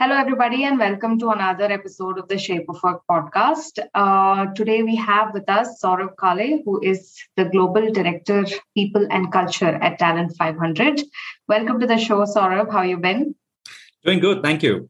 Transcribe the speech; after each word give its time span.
Hello, 0.00 0.14
everybody, 0.14 0.62
and 0.62 0.78
welcome 0.78 1.18
to 1.18 1.30
another 1.30 1.64
episode 1.64 2.20
of 2.20 2.28
the 2.28 2.38
Shape 2.38 2.66
of 2.68 2.80
Work 2.84 3.02
podcast. 3.10 3.80
Uh, 3.94 4.46
today, 4.54 4.84
we 4.84 4.94
have 4.94 5.34
with 5.34 5.48
us 5.48 5.82
Saurabh 5.82 6.12
Kale, 6.16 6.62
who 6.64 6.80
is 6.80 7.16
the 7.36 7.46
Global 7.46 7.90
Director, 7.90 8.44
People 8.76 9.08
and 9.10 9.32
Culture 9.32 9.74
at 9.82 9.98
Talent 9.98 10.36
500. 10.38 11.02
Welcome 11.48 11.80
to 11.80 11.86
the 11.88 11.98
show, 11.98 12.18
Saurabh. 12.26 12.70
How 12.70 12.82
you 12.82 12.96
been? 12.98 13.34
Doing 14.04 14.20
good, 14.20 14.40
thank 14.40 14.62
you. 14.62 14.88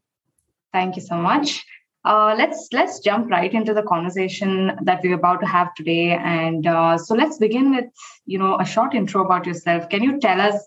Thank 0.75 0.97
you 0.97 1.01
so 1.01 1.17
much. 1.17 1.65
Uh, 2.05 2.35
let's 2.37 2.69
let's 2.75 3.01
jump 3.01 3.31
right 3.31 3.55
into 3.55 3.73
the 3.73 3.85
conversation 3.85 4.73
that 4.83 5.01
we're 5.03 5.15
about 5.15 5.41
to 5.41 5.47
have 5.47 5.75
today, 5.75 6.11
and 6.11 6.67
uh, 6.67 6.99
so 6.99 7.15
let's 7.15 7.39
begin 7.39 7.75
with 7.75 7.87
you 8.27 8.39
know 8.39 8.61
a 8.61 8.67
short 8.67 8.95
intro 8.95 9.25
about 9.25 9.47
yourself. 9.47 9.89
Can 9.89 10.03
you 10.03 10.21
tell 10.21 10.39
us, 10.39 10.63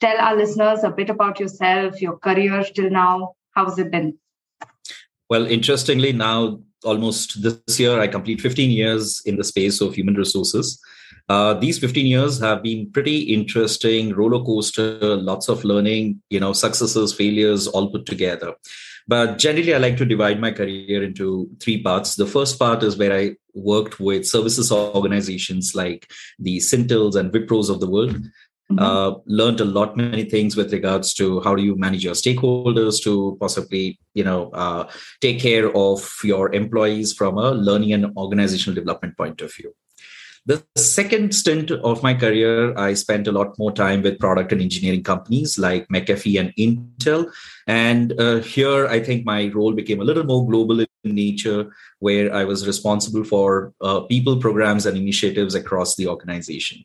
tell 0.00 0.18
our 0.18 0.34
listeners 0.34 0.82
a 0.82 0.90
bit 0.90 1.10
about 1.10 1.38
yourself, 1.38 2.00
your 2.00 2.16
career 2.16 2.64
till 2.74 2.88
now? 2.88 3.34
How's 3.52 3.78
it 3.78 3.90
been? 3.90 4.18
Well, 5.28 5.46
interestingly, 5.46 6.12
now 6.12 6.60
almost 6.84 7.42
this 7.42 7.80
year, 7.80 8.00
I 8.00 8.08
complete 8.08 8.40
15 8.40 8.70
years 8.70 9.22
in 9.24 9.36
the 9.36 9.44
space 9.44 9.80
of 9.80 9.94
human 9.94 10.14
resources. 10.14 10.80
Uh, 11.28 11.54
these 11.54 11.78
15 11.78 12.04
years 12.04 12.40
have 12.40 12.62
been 12.62 12.90
pretty 12.90 13.20
interesting, 13.34 14.12
roller 14.12 14.44
coaster, 14.44 14.98
lots 15.16 15.48
of 15.48 15.64
learning, 15.64 16.20
you 16.30 16.40
know, 16.40 16.52
successes, 16.52 17.12
failures, 17.12 17.66
all 17.68 17.90
put 17.90 18.06
together. 18.06 18.54
But 19.08 19.38
generally, 19.38 19.74
I 19.74 19.78
like 19.78 19.96
to 19.98 20.04
divide 20.04 20.40
my 20.40 20.52
career 20.52 21.02
into 21.02 21.50
three 21.60 21.82
parts. 21.82 22.14
The 22.14 22.26
first 22.26 22.58
part 22.58 22.82
is 22.82 22.96
where 22.96 23.12
I 23.12 23.36
worked 23.54 24.00
with 24.00 24.26
services 24.26 24.70
organizations 24.70 25.74
like 25.74 26.10
the 26.38 26.58
Syntels 26.58 27.16
and 27.16 27.32
Wipros 27.32 27.68
of 27.68 27.80
the 27.80 27.90
world. 27.90 28.16
Mm-hmm. 28.72 28.84
Uh, 28.84 29.18
learned 29.26 29.60
a 29.60 29.64
lot 29.64 29.96
many 29.96 30.24
things 30.24 30.56
with 30.56 30.72
regards 30.72 31.12
to 31.14 31.40
how 31.40 31.54
do 31.54 31.62
you 31.62 31.76
manage 31.76 32.04
your 32.04 32.14
stakeholders 32.14 33.02
to 33.02 33.36
possibly 33.38 33.98
you 34.14 34.24
know 34.24 34.50
uh, 34.50 34.88
take 35.20 35.40
care 35.40 35.74
of 35.76 36.10
your 36.24 36.52
employees 36.54 37.12
from 37.12 37.38
a 37.38 37.50
learning 37.50 37.92
and 37.92 38.06
organizational 38.16 38.74
development 38.74 39.16
point 39.16 39.40
of 39.40 39.54
view 39.54 39.74
the 40.44 40.64
second 40.76 41.34
stint 41.34 41.70
of 41.70 42.02
my 42.02 42.14
career, 42.14 42.76
I 42.76 42.94
spent 42.94 43.28
a 43.28 43.32
lot 43.32 43.56
more 43.58 43.70
time 43.70 44.02
with 44.02 44.18
product 44.18 44.50
and 44.50 44.60
engineering 44.60 45.04
companies 45.04 45.56
like 45.56 45.86
McAfee 45.88 46.40
and 46.40 46.52
Intel. 46.56 47.30
And 47.68 48.18
uh, 48.20 48.40
here, 48.40 48.88
I 48.88 48.98
think 48.98 49.24
my 49.24 49.52
role 49.54 49.72
became 49.72 50.00
a 50.00 50.04
little 50.04 50.24
more 50.24 50.44
global 50.48 50.80
in 50.80 50.86
nature, 51.04 51.72
where 52.00 52.34
I 52.34 52.42
was 52.44 52.66
responsible 52.66 53.22
for 53.22 53.72
uh, 53.80 54.00
people, 54.00 54.38
programs, 54.38 54.84
and 54.84 54.96
initiatives 54.96 55.54
across 55.54 55.94
the 55.94 56.08
organization. 56.08 56.84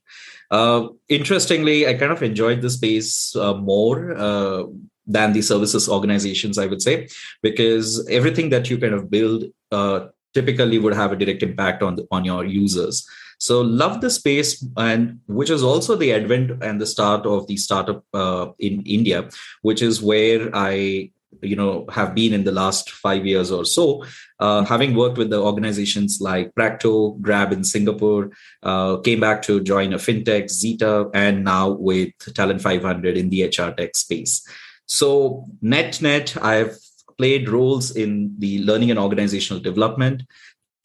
Uh, 0.51 0.89
interestingly, 1.09 1.87
I 1.87 1.95
kind 1.95 2.11
of 2.11 2.21
enjoyed 2.21 2.61
the 2.61 2.69
space 2.69 3.35
uh, 3.35 3.55
more 3.55 4.15
uh, 4.15 4.63
than 5.07 5.33
the 5.33 5.41
services 5.41 5.89
organizations, 5.89 6.59
I 6.59 6.67
would 6.67 6.81
say, 6.81 7.07
because 7.41 8.07
everything 8.07 8.49
that 8.49 8.69
you 8.69 8.77
kind 8.77 8.93
of 8.93 9.09
build 9.09 9.45
uh, 9.71 10.07
typically 10.33 10.77
would 10.77 10.93
have 10.93 11.11
a 11.11 11.15
direct 11.15 11.41
impact 11.41 11.81
on 11.81 11.95
the, 11.95 12.07
on 12.11 12.23
your 12.23 12.45
users. 12.45 13.07
So 13.39 13.61
love 13.61 14.01
the 14.01 14.09
space, 14.09 14.65
and 14.77 15.19
which 15.27 15.49
is 15.49 15.63
also 15.63 15.95
the 15.95 16.13
advent 16.13 16.63
and 16.63 16.81
the 16.81 16.87
start 16.87 17.25
of 17.25 17.47
the 17.47 17.57
startup 17.57 18.03
uh, 18.13 18.47
in 18.59 18.81
India, 18.85 19.29
which 19.61 19.81
is 19.81 20.01
where 20.01 20.49
I 20.53 21.11
you 21.41 21.55
know 21.55 21.85
have 21.89 22.15
been 22.15 22.33
in 22.33 22.43
the 22.43 22.51
last 22.51 22.89
five 22.91 23.25
years 23.25 23.51
or 23.51 23.65
so 23.65 24.03
uh, 24.39 24.63
having 24.63 24.95
worked 24.95 25.17
with 25.17 25.29
the 25.29 25.39
organizations 25.39 26.19
like 26.21 26.53
practo 26.55 27.19
grab 27.21 27.51
in 27.51 27.63
singapore 27.63 28.31
uh, 28.63 28.97
came 28.97 29.19
back 29.19 29.41
to 29.41 29.61
join 29.61 29.93
a 29.93 29.97
fintech 29.97 30.49
zeta 30.49 31.09
and 31.13 31.43
now 31.43 31.69
with 31.69 32.09
talent 32.33 32.61
500 32.61 33.17
in 33.17 33.29
the 33.29 33.43
hr 33.43 33.71
tech 33.71 33.95
space. 33.95 34.47
So 34.85 35.45
net 35.61 36.01
net 36.01 36.35
i've 36.41 36.77
played 37.17 37.49
roles 37.49 37.95
in 37.95 38.35
the 38.37 38.59
learning 38.59 38.91
and 38.91 38.99
organizational 38.99 39.61
development 39.61 40.23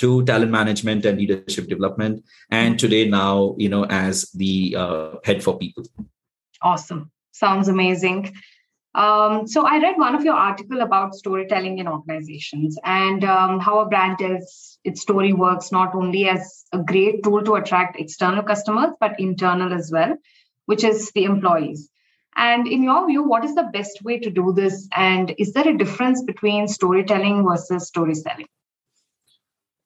to 0.02 0.24
talent 0.24 0.50
management 0.50 1.04
and 1.04 1.16
leadership 1.16 1.68
development 1.68 2.24
and 2.50 2.76
today 2.76 3.08
now 3.08 3.54
you 3.56 3.68
know 3.68 3.84
as 3.86 4.30
the 4.32 4.74
uh, 4.76 5.10
head 5.24 5.42
for 5.42 5.56
people. 5.56 5.84
Awesome. 6.60 7.10
Sounds 7.30 7.68
amazing. 7.68 8.34
Um, 8.94 9.46
so 9.46 9.64
i 9.64 9.78
read 9.78 9.96
one 9.96 10.14
of 10.14 10.24
your 10.24 10.34
article 10.34 10.82
about 10.82 11.14
storytelling 11.14 11.78
in 11.78 11.88
organizations 11.88 12.78
and 12.84 13.24
um, 13.24 13.58
how 13.58 13.78
a 13.78 13.86
brand 13.88 14.18
tells 14.18 14.78
its 14.84 15.00
story 15.00 15.32
works 15.32 15.72
not 15.72 15.94
only 15.94 16.28
as 16.28 16.66
a 16.72 16.78
great 16.78 17.22
tool 17.24 17.42
to 17.44 17.54
attract 17.54 17.98
external 17.98 18.42
customers 18.42 18.90
but 19.00 19.18
internal 19.18 19.72
as 19.72 19.90
well 19.90 20.14
which 20.66 20.84
is 20.84 21.10
the 21.12 21.24
employees. 21.24 21.88
And 22.36 22.66
in 22.66 22.82
your 22.82 23.06
view 23.06 23.22
what 23.22 23.46
is 23.46 23.54
the 23.54 23.70
best 23.72 24.02
way 24.02 24.18
to 24.18 24.30
do 24.30 24.52
this? 24.52 24.88
And 24.94 25.34
is 25.38 25.52
there 25.52 25.68
a 25.68 25.78
difference 25.78 26.22
between 26.22 26.68
storytelling 26.68 27.44
versus 27.48 27.86
story 27.86 28.14
selling 28.14 28.52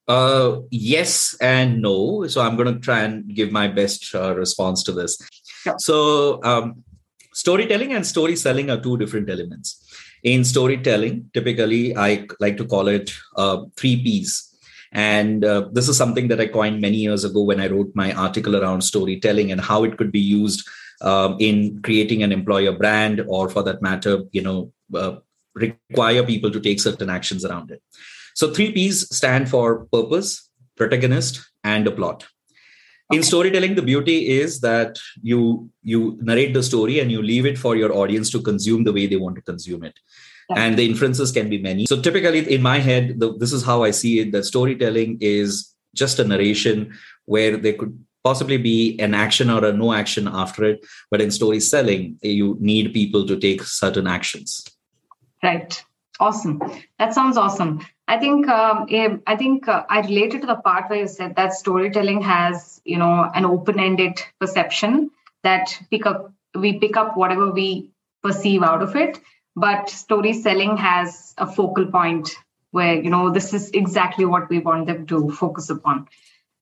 uh, 0.07 0.59
yes 0.71 1.35
and 1.41 1.81
no. 1.81 2.27
So 2.27 2.41
I'm 2.41 2.55
going 2.55 2.73
to 2.73 2.79
try 2.79 3.01
and 3.01 3.33
give 3.33 3.51
my 3.51 3.67
best 3.67 4.13
uh, 4.15 4.35
response 4.35 4.83
to 4.83 4.91
this. 4.91 5.17
So 5.77 6.41
um, 6.43 6.83
storytelling 7.33 7.93
and 7.93 8.05
story 8.05 8.35
selling 8.35 8.69
are 8.69 8.81
two 8.81 8.97
different 8.97 9.29
elements. 9.29 9.83
In 10.23 10.43
storytelling, 10.43 11.29
typically 11.33 11.95
I 11.95 12.27
like 12.39 12.57
to 12.57 12.65
call 12.65 12.87
it 12.87 13.11
uh, 13.35 13.65
three 13.77 14.01
P's. 14.01 14.43
And 14.93 15.43
uh, 15.43 15.67
this 15.71 15.89
is 15.89 15.97
something 15.97 16.29
that 16.29 16.39
I 16.39 16.47
coined 16.47 16.81
many 16.81 16.97
years 16.97 17.23
ago 17.23 17.43
when 17.43 17.59
I 17.59 17.67
wrote 17.67 17.91
my 17.93 18.13
article 18.13 18.55
around 18.55 18.81
storytelling 18.81 19.51
and 19.51 19.59
how 19.59 19.83
it 19.83 19.97
could 19.97 20.11
be 20.11 20.19
used 20.19 20.67
um, 21.01 21.35
in 21.39 21.81
creating 21.83 22.23
an 22.23 22.31
employer 22.31 22.71
brand, 22.71 23.23
or 23.27 23.49
for 23.49 23.61
that 23.63 23.81
matter, 23.81 24.23
you 24.31 24.41
know, 24.41 24.71
uh, 24.95 25.17
require 25.53 26.23
people 26.23 26.51
to 26.51 26.59
take 26.59 26.79
certain 26.79 27.09
actions 27.09 27.43
around 27.45 27.69
it. 27.69 27.83
So 28.37 28.53
three 28.53 28.71
P's 28.71 28.97
stand 29.15 29.49
for 29.49 29.85
purpose, 29.85 30.47
protagonist, 30.75 31.43
and 31.63 31.87
a 31.87 31.91
plot. 31.91 32.27
Okay. 33.09 33.17
In 33.17 33.23
storytelling, 33.23 33.73
the 33.73 33.81
beauty 33.81 34.17
is 34.39 34.59
that 34.59 34.99
you 35.23 35.71
you 35.81 36.19
narrate 36.21 36.53
the 36.53 36.61
story 36.61 36.99
and 36.99 37.11
you 37.11 37.23
leave 37.23 37.47
it 37.47 37.57
for 37.57 37.75
your 37.75 37.91
audience 38.01 38.29
to 38.35 38.41
consume 38.49 38.83
the 38.83 38.93
way 38.93 39.07
they 39.07 39.15
want 39.15 39.37
to 39.37 39.41
consume 39.41 39.83
it. 39.83 39.95
And 40.55 40.77
the 40.77 40.85
inferences 40.85 41.31
can 41.31 41.49
be 41.49 41.57
many. 41.57 41.87
So 41.87 41.99
typically, 41.99 42.45
in 42.53 42.61
my 42.61 42.77
head, 42.77 43.19
the, 43.19 43.35
this 43.37 43.51
is 43.51 43.63
how 43.63 43.81
I 43.81 43.89
see 43.89 44.19
it: 44.19 44.31
that 44.33 44.45
storytelling 44.45 45.17
is 45.19 45.73
just 45.95 46.19
a 46.19 46.23
narration 46.23 46.93
where 47.25 47.57
there 47.57 47.73
could 47.73 47.97
possibly 48.23 48.57
be 48.57 48.99
an 48.99 49.15
action 49.15 49.49
or 49.49 49.65
a 49.65 49.73
no 49.73 49.93
action 49.93 50.27
after 50.27 50.63
it. 50.63 50.85
But 51.09 51.21
in 51.21 51.31
story 51.31 51.59
selling, 51.59 52.17
you 52.21 52.55
need 52.59 52.93
people 52.93 53.25
to 53.25 53.39
take 53.39 53.63
certain 53.63 54.05
actions. 54.05 54.63
Right. 55.41 55.83
Awesome. 56.19 56.61
That 56.99 57.13
sounds 57.13 57.37
awesome. 57.37 57.79
I 58.07 58.17
think 58.17 58.47
um, 58.47 58.87
eh, 58.89 59.17
I 59.27 59.35
think 59.35 59.67
uh, 59.67 59.83
I 59.89 59.99
related 59.99 60.41
to 60.41 60.47
the 60.47 60.55
part 60.55 60.89
where 60.89 60.99
you 60.99 61.07
said 61.07 61.35
that 61.35 61.53
storytelling 61.53 62.21
has 62.21 62.81
you 62.85 62.97
know 62.97 63.29
an 63.33 63.45
open-ended 63.45 64.21
perception 64.39 65.11
that 65.43 65.77
pick 65.91 66.05
up 66.05 66.31
we 66.55 66.79
pick 66.79 66.95
up 66.95 67.17
whatever 67.17 67.51
we 67.51 67.91
perceive 68.23 68.63
out 68.63 68.81
of 68.81 68.95
it, 68.95 69.19
but 69.55 69.89
story 69.89 70.33
selling 70.33 70.77
has 70.77 71.33
a 71.37 71.45
focal 71.45 71.85
point 71.85 72.29
where 72.71 72.95
you 72.95 73.09
know 73.09 73.29
this 73.29 73.53
is 73.53 73.69
exactly 73.71 74.25
what 74.25 74.49
we 74.49 74.59
want 74.59 74.87
them 74.87 75.05
to 75.07 75.29
focus 75.31 75.69
upon. 75.69 76.07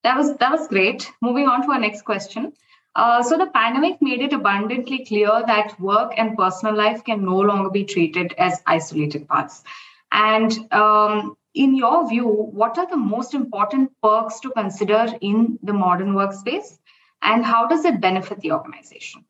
That 0.04 0.18
was 0.18 0.36
that 0.38 0.52
was 0.52 0.68
great. 0.68 1.12
Moving 1.22 1.48
on 1.48 1.66
to 1.66 1.72
our 1.74 1.80
next 1.80 2.04
question. 2.04 2.54
Uh, 2.96 3.22
so 3.22 3.38
the 3.38 3.48
pandemic 3.48 4.02
made 4.02 4.22
it 4.22 4.32
abundantly 4.32 5.06
clear 5.06 5.44
that 5.46 5.78
work 5.80 6.14
and 6.18 6.38
personal 6.38 6.74
life 6.74 7.04
can 7.04 7.26
no 7.26 7.38
longer 7.38 7.70
be 7.70 7.84
treated 7.84 8.34
as 8.38 8.62
isolated 8.66 9.28
parts. 9.28 9.64
And 10.12 10.72
um, 10.74 11.36
in 11.54 11.76
your 11.76 12.08
view, 12.08 12.28
what 12.28 12.78
are 12.78 12.90
the 12.90 12.98
most 12.98 13.34
important 13.34 13.92
perks 14.02 14.40
to 14.42 14.52
consider 14.52 15.08
in 15.22 15.60
the 15.64 15.74
modern 15.74 16.14
workspace? 16.14 16.78
And 17.22 17.44
how 17.44 17.68
does 17.68 17.86
it 17.86 18.02
benefit 18.02 18.40
the 18.42 18.52
organization? 18.52 19.26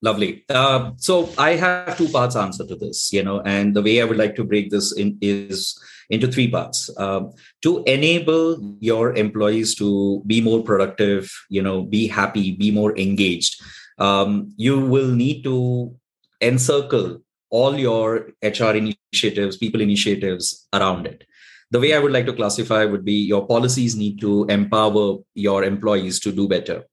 Lovely. 0.00 0.44
Uh, 0.48 0.92
so 0.96 1.28
I 1.36 1.56
have 1.56 1.98
two 1.98 2.08
parts 2.08 2.36
answer 2.36 2.64
to 2.64 2.76
this, 2.76 3.12
you 3.12 3.22
know, 3.22 3.40
and 3.40 3.74
the 3.74 3.82
way 3.82 4.00
I 4.00 4.04
would 4.04 4.16
like 4.16 4.36
to 4.36 4.44
break 4.44 4.70
this 4.70 4.92
in 4.96 5.18
is 5.20 5.76
into 6.08 6.30
three 6.30 6.48
parts. 6.48 6.88
Um, 6.96 7.32
to 7.62 7.82
enable 7.84 8.76
your 8.78 9.14
employees 9.14 9.74
to 9.76 10.22
be 10.24 10.40
more 10.40 10.62
productive, 10.62 11.32
you 11.48 11.62
know, 11.62 11.82
be 11.82 12.06
happy, 12.06 12.52
be 12.52 12.70
more 12.70 12.96
engaged, 12.96 13.60
um, 13.98 14.52
you 14.56 14.78
will 14.78 15.08
need 15.08 15.42
to 15.44 15.96
encircle 16.40 17.20
all 17.50 17.78
your 17.78 18.30
hr 18.42 18.72
initiatives 18.74 19.56
people 19.56 19.80
initiatives 19.80 20.66
around 20.72 21.06
it. 21.06 21.24
The 21.70 21.80
way 21.80 21.92
i 21.94 21.98
would 21.98 22.12
like 22.12 22.24
to 22.26 22.32
classify 22.32 22.84
would 22.84 23.04
be 23.04 23.18
your 23.30 23.46
policies 23.46 23.94
need 23.94 24.20
to 24.20 24.44
empower 24.46 25.18
your 25.34 25.64
employees 25.64 26.18
to 26.20 26.32
do 26.32 26.48
better. 26.48 26.84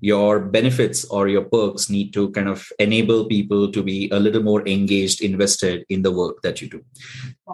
Your 0.00 0.40
benefits 0.40 1.04
or 1.04 1.28
your 1.28 1.44
perks 1.44 1.90
need 1.90 2.14
to 2.14 2.30
kind 2.30 2.48
of 2.48 2.66
enable 2.78 3.26
people 3.26 3.70
to 3.70 3.82
be 3.82 4.08
a 4.10 4.18
little 4.18 4.42
more 4.42 4.66
engaged 4.66 5.20
invested 5.20 5.84
in 5.90 6.00
the 6.00 6.10
work 6.10 6.40
that 6.42 6.62
you 6.62 6.68
do. 6.70 6.82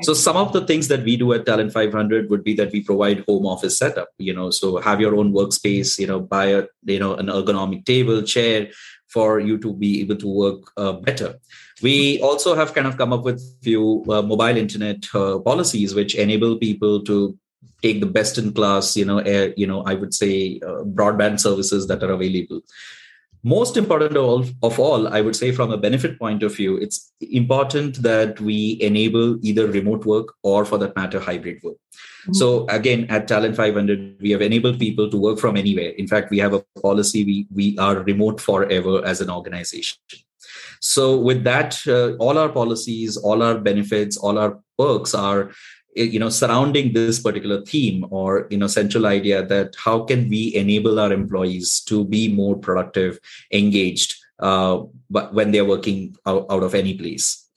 So 0.03 0.15
some 0.15 0.37
of 0.37 0.53
the 0.53 0.65
things 0.65 0.87
that 0.87 1.03
we 1.03 1.17
do 1.17 1.33
at 1.33 1.47
talent 1.47 1.73
500 1.73 2.31
would 2.31 2.45
be 2.45 2.55
that 2.55 2.71
we 2.71 2.85
provide 2.85 3.25
home 3.27 3.47
office 3.47 3.77
setup 3.77 4.11
you 4.19 4.33
know 4.33 4.51
so 4.51 4.77
have 4.77 5.01
your 5.01 5.17
own 5.17 5.33
workspace 5.33 5.99
you 5.99 6.07
know 6.07 6.21
buy 6.21 6.47
a 6.47 6.63
you 6.85 7.01
know 7.01 7.15
an 7.17 7.27
ergonomic 7.27 7.85
table 7.85 8.23
chair 8.23 8.69
for 9.09 9.41
you 9.41 9.59
to 9.59 9.75
be 9.75 10.01
able 10.01 10.17
to 10.17 10.29
work 10.29 10.71
uh, 10.77 10.93
better. 10.93 11.37
We 11.83 12.21
also 12.21 12.55
have 12.55 12.75
kind 12.75 12.87
of 12.87 12.97
come 12.97 13.13
up 13.13 13.23
with 13.23 13.43
few 13.63 14.05
uh, 14.09 14.23
mobile 14.23 14.57
internet 14.57 15.05
uh, 15.15 15.39
policies 15.39 15.95
which 15.95 16.15
enable 16.15 16.57
people 16.57 17.03
to 17.05 17.39
take 17.83 18.01
the 18.01 18.07
best 18.07 18.39
in 18.39 18.53
class, 18.53 18.97
you 18.97 19.05
know, 19.05 19.19
air, 19.19 19.53
you 19.57 19.67
know, 19.67 19.83
I 19.83 19.95
would 19.95 20.13
say 20.13 20.61
uh, 20.67 20.83
broadband 20.83 21.41
services 21.41 21.87
that 21.87 22.03
are 22.03 22.11
available. 22.11 22.61
Most 23.45 23.77
important 23.77 24.17
of 24.17 24.25
all, 24.25 24.45
of 24.65 24.81
all, 24.81 25.07
I 25.07 25.21
would 25.21 25.37
say 25.37 25.53
from 25.53 25.71
a 25.71 25.79
benefit 25.79 26.19
point 26.19 26.43
of 26.43 26.57
view, 26.57 26.77
it's 26.77 27.13
important 27.21 28.03
that 28.03 28.41
we 28.41 28.79
enable 28.81 29.39
either 29.47 29.69
remote 29.69 30.05
work 30.05 30.35
or, 30.43 30.65
for 30.65 30.77
that 30.79 30.97
matter, 30.97 31.21
hybrid 31.21 31.63
work. 31.63 31.77
So 32.33 32.67
again, 32.67 33.07
at 33.09 33.29
Talent 33.29 33.57
500, 33.57 34.21
we 34.21 34.31
have 34.31 34.43
enabled 34.43 34.79
people 34.79 35.09
to 35.11 35.17
work 35.17 35.39
from 35.39 35.57
anywhere. 35.57 35.91
In 35.91 36.07
fact, 36.07 36.31
we 36.31 36.39
have 36.39 36.53
a 36.53 36.63
policy: 36.83 37.25
we 37.25 37.47
we 37.55 37.79
are 37.79 38.01
remote 38.01 38.41
forever 38.41 39.05
as 39.05 39.21
an 39.21 39.31
organization. 39.31 39.97
So 40.81 41.19
with 41.19 41.45
that, 41.45 41.79
uh, 41.87 42.15
all 42.17 42.39
our 42.39 42.49
policies, 42.49 43.17
all 43.17 43.43
our 43.43 43.59
benefits, 43.59 44.17
all 44.17 44.39
our 44.39 44.59
perks 44.79 45.15
are 45.15 45.51
eh, 45.97 46.05
you 46.05 46.19
know 46.19 46.29
surrounding 46.29 46.93
this 46.93 47.21
particular 47.21 47.63
theme 47.63 48.07
or 48.11 48.47
you 48.51 48.59
know 48.59 48.67
central 48.69 49.07
idea 49.07 49.45
that 49.47 49.75
how 49.77 50.05
can 50.05 50.29
we 50.29 50.55
enable 50.55 50.99
our 51.01 51.13
employees 51.13 51.81
to 51.81 52.05
be 52.05 52.33
more 52.33 52.57
productive 52.57 53.19
engaged 53.53 54.15
uh, 54.39 54.79
but 55.11 55.35
when 55.35 55.51
they're 55.51 55.65
working 55.65 56.15
out, 56.27 56.47
out 56.49 56.63
of 56.63 56.75
any 56.75 56.95
place 56.97 57.48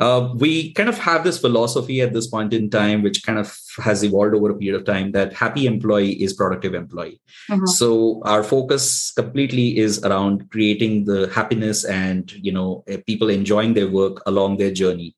uh, 0.00 0.32
we 0.36 0.72
kind 0.72 0.88
of 0.88 0.98
have 0.98 1.24
this 1.24 1.38
philosophy 1.38 2.00
at 2.00 2.12
this 2.12 2.26
point 2.26 2.52
in 2.52 2.70
time, 2.70 3.02
which 3.02 3.24
kind 3.24 3.38
of 3.38 3.56
has 3.78 4.02
evolved 4.04 4.34
over 4.34 4.50
a 4.50 4.56
period 4.56 4.78
of 4.78 4.86
time 4.86 5.12
that 5.12 5.32
happy 5.32 5.66
employee 5.66 6.12
is 6.12 6.32
productive 6.32 6.74
employee. 6.74 7.20
Mm-hmm. 7.50 7.66
So 7.66 8.22
our 8.24 8.42
focus 8.42 9.12
completely 9.12 9.78
is 9.78 10.02
around 10.04 10.50
creating 10.50 11.04
the 11.04 11.30
happiness 11.34 11.84
and 11.84 12.30
you 12.32 12.52
know 12.52 12.84
eh, 12.88 12.98
people 13.06 13.30
enjoying 13.30 13.74
their 13.74 13.88
work 13.88 14.22
along 14.26 14.58
their 14.58 14.72
journey, 14.72 15.14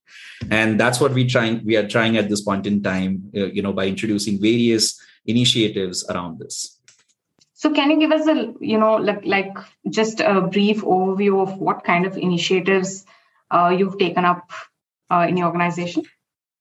and 0.51 0.79
that's 0.79 1.01
what 1.01 1.12
we 1.12 1.27
trying 1.27 1.65
we 1.65 1.77
are 1.77 1.87
trying 1.87 2.17
at 2.17 2.29
this 2.29 2.41
point 2.41 2.67
in 2.67 2.83
time. 2.83 3.31
Uh, 3.37 3.47
you 3.47 3.62
know 3.62 3.73
by 3.73 3.87
introducing 3.87 4.41
various 4.41 5.01
initiatives 5.27 6.05
around 6.09 6.39
this. 6.39 6.79
So 7.55 7.73
can 7.73 7.91
you 7.91 7.99
give 7.99 8.12
us 8.12 8.27
a 8.29 8.55
you 8.61 8.79
know 8.79 8.94
like 8.97 9.25
like 9.25 9.53
just 9.91 10.21
a 10.21 10.41
brief 10.41 10.83
overview 10.83 11.43
of 11.43 11.59
what 11.59 11.85
kind 11.85 12.06
of 12.06 12.17
initiatives 12.17 13.05
uh, 13.50 13.75
you've 13.77 13.99
taken 13.99 14.25
up 14.25 14.50
uh, 15.11 15.27
in 15.29 15.37
your 15.37 15.47
organization? 15.47 16.05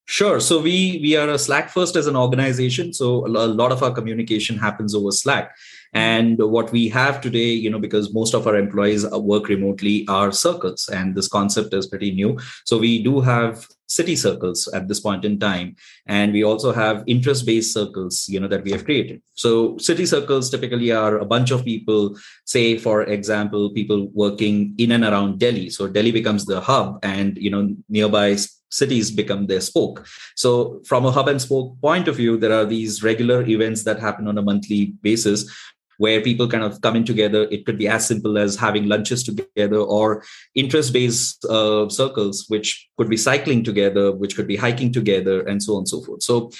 Sure. 0.05 0.39
So 0.39 0.61
we 0.61 0.99
we 1.01 1.17
are 1.17 1.29
a 1.29 1.37
Slack 1.37 1.69
first 1.69 1.97
as 1.97 2.07
an 2.07 2.15
organization. 2.15 2.93
So 2.93 3.25
a 3.25 3.27
lot 3.27 3.73
of 3.73 3.83
our 3.83 3.91
communication 3.91 4.57
happens 4.57 4.95
over 4.95 5.11
Slack. 5.11 5.53
Mm-hmm. 5.95 5.99
And 5.99 6.37
what 6.51 6.71
we 6.71 6.89
have 6.89 7.21
today, 7.21 7.51
you 7.51 7.69
know, 7.69 7.79
because 7.79 8.13
most 8.13 8.33
of 8.33 8.47
our 8.47 8.57
employees 8.57 9.09
work 9.11 9.47
remotely, 9.47 10.05
are 10.07 10.31
circles, 10.31 10.89
and 10.89 11.15
this 11.15 11.27
concept 11.27 11.73
is 11.73 11.87
pretty 11.87 12.11
new. 12.11 12.37
So 12.65 12.77
we 12.77 13.03
do 13.03 13.21
have 13.21 13.67
city 13.89 14.17
circles 14.17 14.67
at 14.69 14.89
this 14.89 14.99
point 14.99 15.23
in 15.23 15.39
time, 15.39 15.75
and 16.07 16.33
we 16.33 16.43
also 16.43 16.73
have 16.73 17.03
interest-based 17.07 17.73
circles, 17.73 18.27
you 18.27 18.39
know, 18.39 18.47
that 18.47 18.63
we 18.63 18.71
have 18.71 18.83
created. 18.83 19.21
So 19.35 19.77
city 19.77 20.05
circles 20.05 20.49
typically 20.49 20.91
are 20.91 21.17
a 21.19 21.25
bunch 21.25 21.51
of 21.51 21.63
people, 21.63 22.17
say, 22.45 22.77
for 22.77 23.03
example, 23.03 23.69
people 23.71 24.09
working 24.13 24.75
in 24.77 24.91
and 24.91 25.05
around 25.05 25.39
Delhi. 25.39 25.69
So 25.69 25.87
Delhi 25.87 26.11
becomes 26.11 26.45
the 26.45 26.59
hub, 26.59 26.99
and 27.03 27.37
you 27.37 27.49
know, 27.49 27.75
nearby 27.87 28.35
cities 28.69 29.11
become 29.11 29.47
their 29.47 29.61
spoke. 29.61 30.07
So, 30.35 30.81
from 30.85 31.05
a 31.05 31.11
hub 31.11 31.27
and 31.27 31.41
spoke 31.41 31.79
point 31.81 32.07
of 32.07 32.15
view, 32.15 32.37
there 32.37 32.53
are 32.53 32.65
these 32.65 33.03
regular 33.03 33.43
events 33.43 33.83
that 33.83 33.99
happen 33.99 34.27
on 34.27 34.37
a 34.37 34.41
monthly 34.41 34.93
basis 35.01 35.49
where 35.97 36.21
people 36.21 36.47
kind 36.47 36.63
of 36.63 36.79
come 36.81 36.95
in 36.95 37.03
together. 37.03 37.47
It 37.49 37.65
could 37.65 37.77
be 37.77 37.87
as 37.87 38.07
simple 38.07 38.37
as 38.37 38.55
having 38.55 38.87
lunches 38.87 39.23
together 39.23 39.77
or 39.77 40.23
interest 40.55 40.93
based 40.93 41.43
uh, 41.45 41.89
circles, 41.89 42.45
which 42.47 42.87
could 42.97 43.09
be 43.09 43.17
cycling 43.17 43.63
together, 43.63 44.11
which 44.11 44.35
could 44.35 44.47
be 44.47 44.55
hiking 44.55 44.93
together, 44.93 45.41
and 45.41 45.61
so 45.61 45.73
on 45.73 45.79
and 45.79 45.89
so 45.89 46.03
forth. 46.03 46.23
So 46.23 46.51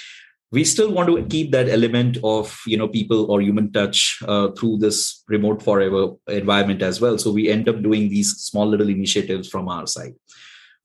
we 0.50 0.64
still 0.64 0.90
want 0.90 1.08
to 1.08 1.22
keep 1.26 1.52
that 1.52 1.68
element 1.68 2.16
of 2.24 2.60
you 2.66 2.76
know 2.76 2.88
people 2.88 3.30
or 3.30 3.40
human 3.40 3.72
touch 3.72 4.18
uh, 4.26 4.48
through 4.52 4.78
this 4.78 5.22
remote 5.28 5.62
forever 5.62 6.12
environment 6.28 6.82
as 6.82 7.00
well 7.00 7.18
so 7.18 7.30
we 7.30 7.48
end 7.48 7.68
up 7.68 7.82
doing 7.82 8.08
these 8.08 8.30
small 8.36 8.66
little 8.66 8.88
initiatives 8.88 9.48
from 9.48 9.68
our 9.68 9.86
side 9.86 10.14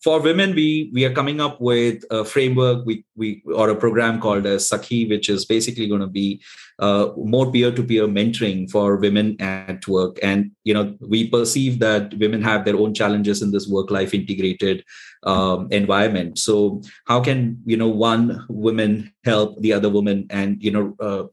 for 0.04 0.20
women 0.20 0.54
we 0.54 0.92
we 0.94 1.06
are 1.06 1.14
coming 1.14 1.40
up 1.40 1.60
with 1.62 2.04
a 2.12 2.26
framework. 2.26 2.86
We 2.86 3.06
we 3.16 3.42
or 3.46 3.70
a 3.70 3.76
program 3.76 4.20
called 4.20 4.46
as 4.46 4.70
sakhi 4.70 5.10
which 5.10 5.30
is 5.30 5.46
basically 5.46 5.88
going 5.88 6.02
to 6.02 6.08
be 6.08 6.42
uh, 6.80 7.10
more 7.16 7.52
peer-to-peer 7.52 8.08
mentoring 8.08 8.70
for 8.70 8.98
women 8.98 9.40
at 9.40 9.88
work. 9.88 10.20
And 10.22 10.52
you 10.64 10.74
know 10.74 10.96
we 11.00 11.30
perceive 11.30 11.80
that 11.80 12.14
women 12.16 12.42
have 12.42 12.66
their 12.66 12.76
own 12.76 12.94
challenges 12.94 13.42
in 13.42 13.52
this 13.52 13.68
work 13.68 13.92
life 13.92 14.14
integrated 14.14 14.84
um, 15.24 15.68
environment. 15.72 16.38
So 16.38 16.82
how 17.06 17.22
can 17.22 17.62
you 17.66 17.78
know 17.78 17.88
one 17.88 18.46
woman 18.50 19.14
help 19.24 19.62
the 19.62 19.72
other 19.72 19.90
woman? 19.90 20.28
And 20.30 20.62
you 20.62 20.72
know 20.72 20.96
uh, 21.00 21.24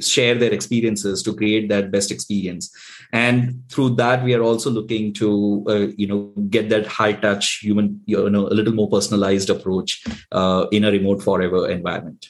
share 0.00 0.34
their 0.34 0.52
experiences 0.52 1.22
to 1.22 1.34
create 1.34 1.68
that 1.68 1.90
best 1.90 2.10
experience. 2.10 2.70
And 3.12 3.62
through 3.68 3.96
that 3.96 4.22
we 4.22 4.34
are 4.34 4.42
also 4.42 4.70
looking 4.70 5.12
to 5.14 5.64
uh, 5.68 5.86
you 5.96 6.06
know 6.06 6.32
get 6.48 6.68
that 6.70 6.86
high 6.86 7.12
touch 7.12 7.58
human 7.58 8.00
you 8.06 8.30
know 8.30 8.46
a 8.46 8.56
little 8.58 8.74
more 8.74 8.88
personalized 8.88 9.50
approach 9.50 10.04
uh, 10.32 10.66
in 10.70 10.84
a 10.84 10.90
remote 10.90 11.22
forever 11.22 11.68
environment. 11.68 12.28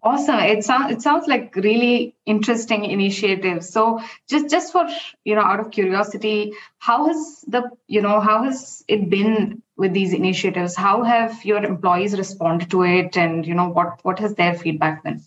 Awesome. 0.00 0.38
It 0.38 0.62
sounds 0.62 0.92
it 0.92 1.02
sounds 1.02 1.26
like 1.26 1.56
really 1.56 2.14
interesting 2.24 2.84
initiative. 2.84 3.64
So 3.64 4.00
just 4.28 4.48
just 4.48 4.72
for 4.72 4.86
you 5.24 5.34
know 5.34 5.42
out 5.42 5.58
of 5.58 5.70
curiosity 5.70 6.52
how 6.78 7.06
has 7.08 7.44
the 7.48 7.70
you 7.88 8.00
know 8.00 8.20
how 8.20 8.44
has 8.44 8.84
it 8.86 9.10
been 9.10 9.62
with 9.76 9.92
these 9.92 10.12
initiatives? 10.12 10.76
How 10.76 11.02
have 11.02 11.44
your 11.44 11.64
employees 11.64 12.16
responded 12.16 12.70
to 12.70 12.84
it? 12.84 13.16
And 13.16 13.44
you 13.44 13.54
know 13.54 13.68
what 13.68 13.98
what 14.04 14.20
has 14.20 14.34
their 14.34 14.54
feedback 14.54 15.02
been 15.02 15.20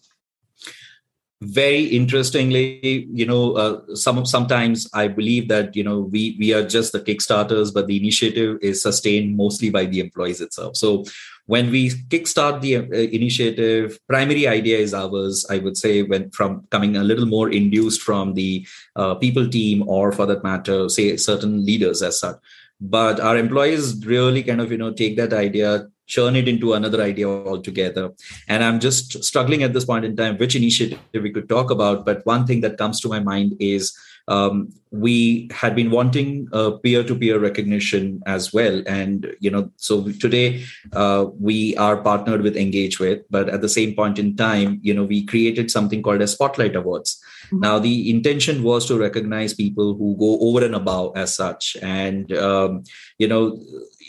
very 1.41 1.86
interestingly 1.86 3.07
you 3.12 3.25
know 3.25 3.53
uh, 3.53 3.95
some 3.95 4.24
sometimes 4.27 4.88
i 4.93 5.07
believe 5.07 5.48
that 5.48 5.75
you 5.75 5.83
know 5.83 6.01
we 6.01 6.38
we 6.39 6.53
are 6.53 6.63
just 6.63 6.91
the 6.91 7.00
kickstarters 7.00 7.74
but 7.74 7.88
the 7.88 7.98
initiative 7.98 8.60
is 8.62 8.79
sustained 8.81 9.36
mostly 9.36 9.71
by 9.71 9.86
the 9.86 10.00
employees 10.00 10.39
itself. 10.39 10.77
So 10.77 11.03
when 11.48 11.71
we 11.71 11.89
kickstart 11.89 12.62
the 12.62 12.77
uh, 12.77 12.81
initiative 13.19 13.98
primary 14.07 14.48
idea 14.48 14.77
is 14.77 14.93
ours 14.93 15.43
i 15.50 15.57
would 15.57 15.75
say 15.75 16.03
when 16.03 16.29
from 16.29 16.67
coming 16.69 16.95
a 16.95 17.03
little 17.03 17.25
more 17.25 17.50
induced 17.50 18.03
from 18.03 18.36
the 18.36 18.65
uh, 18.95 19.15
people 19.15 19.50
team 19.50 19.83
or 19.88 20.12
for 20.12 20.27
that 20.27 20.43
matter 20.43 20.88
say 20.89 21.17
certain 21.17 21.65
leaders 21.65 22.03
as 22.03 22.19
such. 22.19 22.38
But 22.79 23.19
our 23.19 23.38
employees 23.38 24.05
really 24.05 24.43
kind 24.43 24.62
of 24.62 24.71
you 24.71 24.77
know 24.77 24.93
take 24.93 25.17
that 25.17 25.33
idea 25.33 25.88
churn 26.13 26.36
it 26.41 26.48
into 26.53 26.74
another 26.74 27.01
idea 27.01 27.27
altogether. 27.53 28.06
And 28.48 28.63
i'm 28.63 28.80
just 28.88 29.24
struggling 29.30 29.63
at 29.63 29.74
this 29.74 29.89
point 29.91 30.06
in 30.10 30.15
time 30.22 30.38
which 30.44 30.56
initiative 30.62 31.24
we 31.27 31.32
could 31.36 31.50
talk 31.56 31.72
about 31.77 32.06
but 32.06 32.25
one 32.34 32.46
thing 32.48 32.62
that 32.65 32.77
comes 32.77 33.00
to 33.01 33.13
my 33.15 33.22
mind 33.32 33.56
is 33.60 33.94
um, 34.27 34.72
we 34.91 35.50
had 35.51 35.75
been 35.75 35.89
wanting 35.89 36.48
uh, 36.51 36.72
peer-to-peer 36.72 37.39
recognition 37.39 38.22
as 38.25 38.53
well. 38.53 38.84
And 38.88 39.34
you 39.39 39.50
know 39.50 39.72
so 39.77 40.12
today 40.12 40.63
uh, 40.94 41.25
we 41.39 41.75
are 41.77 41.98
partnered 41.98 42.41
with 42.41 42.56
EngageWith 42.56 43.24
but 43.30 43.50
at 43.50 43.62
the 43.62 43.70
same 43.70 43.96
point 43.96 44.20
in 44.20 44.36
time 44.36 44.80
you 44.82 44.94
know 44.94 45.03
we 45.03 45.25
created 45.25 45.72
something 45.72 46.01
called 46.01 46.22
as 46.22 46.34
spotlight 46.34 46.75
awards. 46.75 47.22
Mm-hmm. 47.46 47.60
now 47.60 47.80
the 47.80 48.10
intention 48.10 48.63
was 48.63 48.86
to 48.86 48.98
recognize 48.98 49.53
people 49.53 49.96
who 49.96 50.15
go 50.18 50.39
over 50.39 50.63
and 50.63 50.75
above 50.75 51.18
as 51.18 51.36
such. 51.36 51.77
And 51.82 52.32
um, 52.34 52.84
you 53.18 53.27
know 53.27 53.60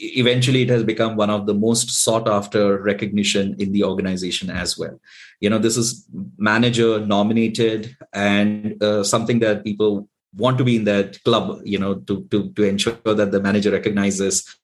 eventually 0.01 0.63
it 0.63 0.69
has 0.69 0.83
become 0.83 1.17
one 1.17 1.31
of 1.31 1.47
the 1.47 1.55
most 1.55 1.91
sought 1.91 2.29
after 2.29 2.81
recognition 2.83 3.55
in 3.59 3.73
the 3.73 3.85
organization 3.85 4.51
as 4.51 4.79
well 4.79 4.99
you 5.41 5.51
know 5.51 5.59
this 5.59 5.77
is 5.77 6.07
manager 6.39 7.05
nominated 7.05 7.97
and 8.13 8.83
uh, 8.83 9.03
something 9.05 9.39
that 9.41 9.65
people 9.65 10.09
want 10.37 10.57
to 10.59 10.65
be 10.65 10.77
in 10.77 10.85
that 10.85 11.23
club 11.25 11.61
you 11.65 11.79
know 11.79 11.95
to 11.95 12.25
to 12.31 12.51
to 12.53 12.63
ensure 12.63 12.97
that 13.05 13.31
the 13.31 13.41
manager 13.41 13.71
recognizes 13.71 14.59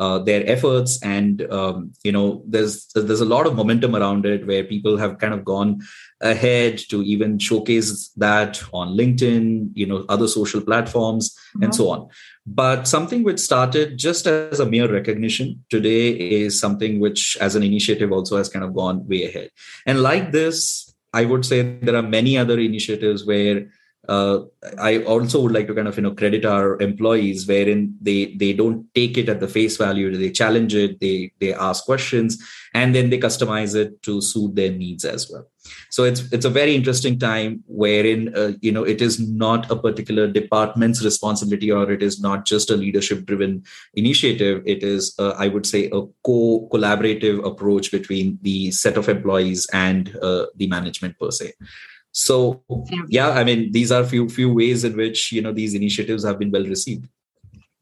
uh, 0.00 0.18
their 0.18 0.42
efforts 0.48 0.98
and 1.02 1.42
um, 1.52 1.92
you 2.02 2.10
know 2.10 2.42
there's 2.46 2.86
there's 2.94 3.20
a 3.20 3.32
lot 3.36 3.46
of 3.46 3.54
momentum 3.54 3.94
around 3.94 4.24
it 4.24 4.46
where 4.46 4.64
people 4.64 4.96
have 4.96 5.18
kind 5.18 5.34
of 5.34 5.44
gone 5.44 5.78
ahead 6.22 6.78
to 6.88 7.02
even 7.02 7.38
showcase 7.38 8.08
that 8.16 8.62
on 8.72 8.96
linkedin 8.96 9.70
you 9.74 9.86
know 9.86 10.06
other 10.08 10.26
social 10.26 10.62
platforms 10.62 11.30
mm-hmm. 11.30 11.64
and 11.64 11.74
so 11.74 11.90
on 11.90 12.08
but 12.52 12.88
something 12.88 13.22
which 13.22 13.38
started 13.38 13.96
just 13.96 14.26
as 14.26 14.58
a 14.58 14.66
mere 14.66 14.90
recognition 14.92 15.64
today 15.70 16.10
is 16.10 16.58
something 16.58 16.98
which 16.98 17.36
as 17.40 17.54
an 17.54 17.62
initiative 17.62 18.10
also 18.10 18.36
has 18.36 18.48
kind 18.48 18.64
of 18.64 18.74
gone 18.74 19.06
way 19.06 19.24
ahead. 19.24 19.50
And 19.86 20.02
like 20.02 20.32
this 20.32 20.90
i 21.12 21.24
would 21.24 21.44
say 21.44 21.62
there 21.82 21.96
are 21.96 22.02
many 22.02 22.38
other 22.38 22.58
initiatives 22.58 23.24
where 23.26 23.68
uh, 24.08 24.40
I 24.78 25.02
also 25.02 25.40
would 25.42 25.52
like 25.52 25.66
to 25.66 25.74
kind 25.74 25.86
of 25.86 25.96
you 25.96 26.02
know 26.02 26.14
credit 26.14 26.44
our 26.44 26.80
employees 26.80 27.46
wherein 27.46 27.96
they 28.00 28.34
they 28.36 28.52
don't 28.52 28.86
take 28.94 29.18
it 29.18 29.28
at 29.28 29.40
the 29.40 29.48
face 29.48 29.76
value. 29.76 30.16
They 30.16 30.30
challenge 30.30 30.74
it 30.74 31.00
they 31.00 31.32
they 31.38 31.52
ask 31.52 31.84
questions 31.84 32.42
and 32.74 32.94
then 32.94 33.10
they 33.10 33.18
customize 33.18 33.74
it 33.74 34.02
to 34.04 34.22
suit 34.22 34.54
their 34.54 34.72
needs 34.72 35.04
as 35.04 35.30
well. 35.30 35.46
So 35.90 36.04
it's 36.04 36.32
it's 36.32 36.46
a 36.46 36.50
very 36.50 36.74
interesting 36.74 37.18
time 37.18 37.62
wherein 37.66 38.34
uh, 38.34 38.52
you 38.62 38.72
know 38.72 38.84
it 38.84 39.02
is 39.02 39.20
not 39.20 39.70
a 39.70 39.76
particular 39.76 40.26
department's 40.26 41.04
responsibility 41.04 41.70
or 41.70 41.90
it 41.92 42.02
is 42.02 42.20
not 42.20 42.46
just 42.46 42.70
a 42.70 42.76
leadership 42.76 43.26
driven 43.26 43.62
initiative. 43.94 44.62
It 44.64 44.82
is 44.82 45.14
uh, 45.18 45.34
i 45.38 45.46
would 45.46 45.66
say 45.66 45.84
a 45.92 46.02
co 46.24 46.68
collaborative 46.72 47.44
approach 47.44 47.90
between 47.92 48.38
the 48.42 48.70
set 48.70 48.96
of 48.96 49.08
employees 49.10 49.68
and 49.74 50.16
uh, 50.22 50.46
the 50.56 50.68
management 50.68 51.18
per 51.18 51.30
se 51.30 51.52
so 52.12 52.62
yeah. 53.08 53.30
i 53.30 53.44
mean 53.44 53.70
these 53.72 53.92
are 53.92 54.04
few 54.04 54.28
few 54.28 54.52
ways 54.52 54.84
in 54.84 54.96
which 54.96 55.32
you 55.32 55.40
know 55.40 55.52
these 55.52 55.74
initiatives 55.74 56.24
have 56.24 56.38
been 56.38 56.50
well 56.50 56.64
received. 56.64 57.08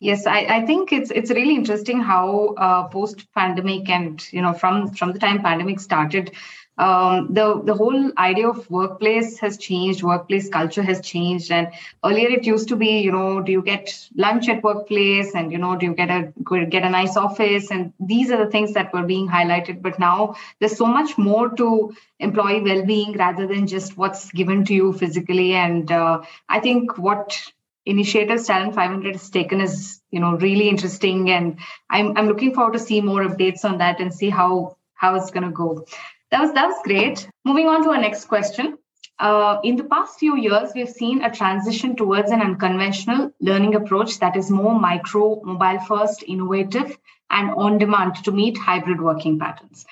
Yes 0.00 0.26
i, 0.26 0.40
I 0.40 0.66
think 0.66 0.92
it's 0.92 1.10
it's 1.10 1.30
really 1.30 1.54
interesting 1.54 2.00
how 2.00 2.54
uh, 2.56 2.86
post 2.88 3.26
pandemic 3.34 3.88
and 3.88 4.24
you 4.32 4.42
know 4.42 4.52
from 4.52 4.92
from 4.94 5.12
the 5.12 5.18
time 5.18 5.42
pandemic 5.42 5.80
started 5.80 6.32
um, 6.78 7.34
the 7.34 7.60
the 7.64 7.74
whole 7.74 8.12
idea 8.16 8.48
of 8.48 8.70
workplace 8.70 9.38
has 9.40 9.58
changed 9.58 10.02
workplace 10.02 10.48
culture 10.48 10.82
has 10.82 11.00
changed. 11.00 11.50
And 11.50 11.68
earlier 12.04 12.28
it 12.28 12.46
used 12.46 12.68
to 12.68 12.76
be 12.76 13.00
you 13.00 13.10
know 13.10 13.42
do 13.42 13.50
you 13.50 13.62
get 13.62 14.08
lunch 14.16 14.48
at 14.48 14.62
workplace? 14.62 15.34
And 15.34 15.50
you 15.50 15.58
know 15.58 15.76
do 15.76 15.86
you 15.86 15.94
get 15.94 16.10
a 16.10 16.32
get 16.66 16.84
a 16.84 16.90
nice 16.90 17.16
office? 17.16 17.70
And 17.72 17.92
these 17.98 18.30
are 18.30 18.44
the 18.44 18.50
things 18.50 18.74
that 18.74 18.92
were 18.92 19.02
being 19.02 19.28
highlighted. 19.28 19.82
But 19.82 19.98
now 19.98 20.36
there's 20.60 20.76
so 20.76 20.86
much 20.86 21.18
more 21.18 21.48
to 21.50 21.94
employee 22.20 22.62
well-being 22.62 23.12
rather 23.14 23.46
than 23.46 23.66
just 23.66 23.96
what's 23.96 24.30
given 24.30 24.64
to 24.66 24.74
you 24.74 24.92
physically. 24.92 25.54
And 25.54 25.90
uh, 25.90 26.22
i 26.48 26.60
think 26.60 26.96
what 26.96 27.40
initiatives 27.86 28.46
talent 28.46 28.74
500 28.74 29.14
has 29.14 29.30
taken 29.30 29.60
is 29.60 30.00
you 30.12 30.20
know 30.20 30.36
really 30.36 30.68
interesting. 30.68 31.30
And 31.30 31.58
i'm 31.90 32.16
i'm 32.16 32.28
looking 32.28 32.54
forward 32.54 32.74
to 32.74 32.78
see 32.78 33.00
more 33.00 33.22
updates 33.24 33.64
on 33.64 33.78
that 33.78 33.98
and 33.98 34.14
see 34.14 34.30
how 34.30 34.76
how 34.94 35.16
it's 35.16 35.30
going 35.32 35.44
to 35.44 35.50
go 35.50 35.84
that 36.30 36.40
was 36.40 36.52
that 36.52 36.66
was 36.66 36.80
great. 36.84 37.28
Moving 37.44 37.68
on 37.68 37.82
to 37.84 37.90
our 37.90 38.00
next 38.00 38.26
question. 38.26 38.78
Uh, 39.18 39.58
in 39.64 39.74
the 39.76 39.84
past 39.84 40.18
few 40.18 40.36
years, 40.36 40.70
we've 40.74 40.88
seen 40.88 41.22
a 41.22 41.30
transition 41.30 41.96
towards 41.96 42.30
an 42.30 42.40
unconventional 42.40 43.32
learning 43.40 43.74
approach 43.74 44.20
that 44.20 44.36
is 44.36 44.50
more 44.50 44.78
micro, 44.78 45.40
mobile 45.42 45.80
first, 45.80 46.22
innovative, 46.22 46.96
and 47.30 47.50
on 47.50 47.78
demand 47.78 48.14
to 48.24 48.30
meet 48.30 48.56
hybrid 48.56 49.00
working 49.00 49.38
patterns. 49.38 49.84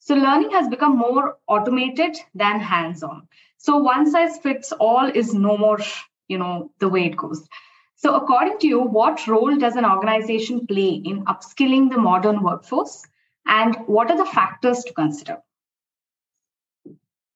So, 0.00 0.16
learning 0.16 0.50
has 0.50 0.68
become 0.68 0.98
more 0.98 1.36
automated 1.46 2.18
than 2.34 2.58
hands 2.58 3.04
on. 3.04 3.28
So, 3.58 3.76
one 3.76 4.10
size 4.10 4.38
fits 4.38 4.72
all 4.72 5.06
is 5.06 5.32
no 5.32 5.56
more, 5.56 5.78
you 6.26 6.38
know, 6.38 6.72
the 6.80 6.88
way 6.88 7.06
it 7.06 7.16
goes. 7.16 7.46
So, 7.94 8.16
according 8.16 8.58
to 8.58 8.66
you, 8.66 8.80
what 8.80 9.28
role 9.28 9.54
does 9.56 9.76
an 9.76 9.84
organization 9.84 10.66
play 10.66 10.88
in 11.04 11.24
upskilling 11.26 11.88
the 11.88 11.98
modern 11.98 12.42
workforce? 12.42 13.06
And 13.46 13.76
what 13.86 14.10
are 14.10 14.16
the 14.16 14.24
factors 14.24 14.82
to 14.84 14.92
consider? 14.92 15.38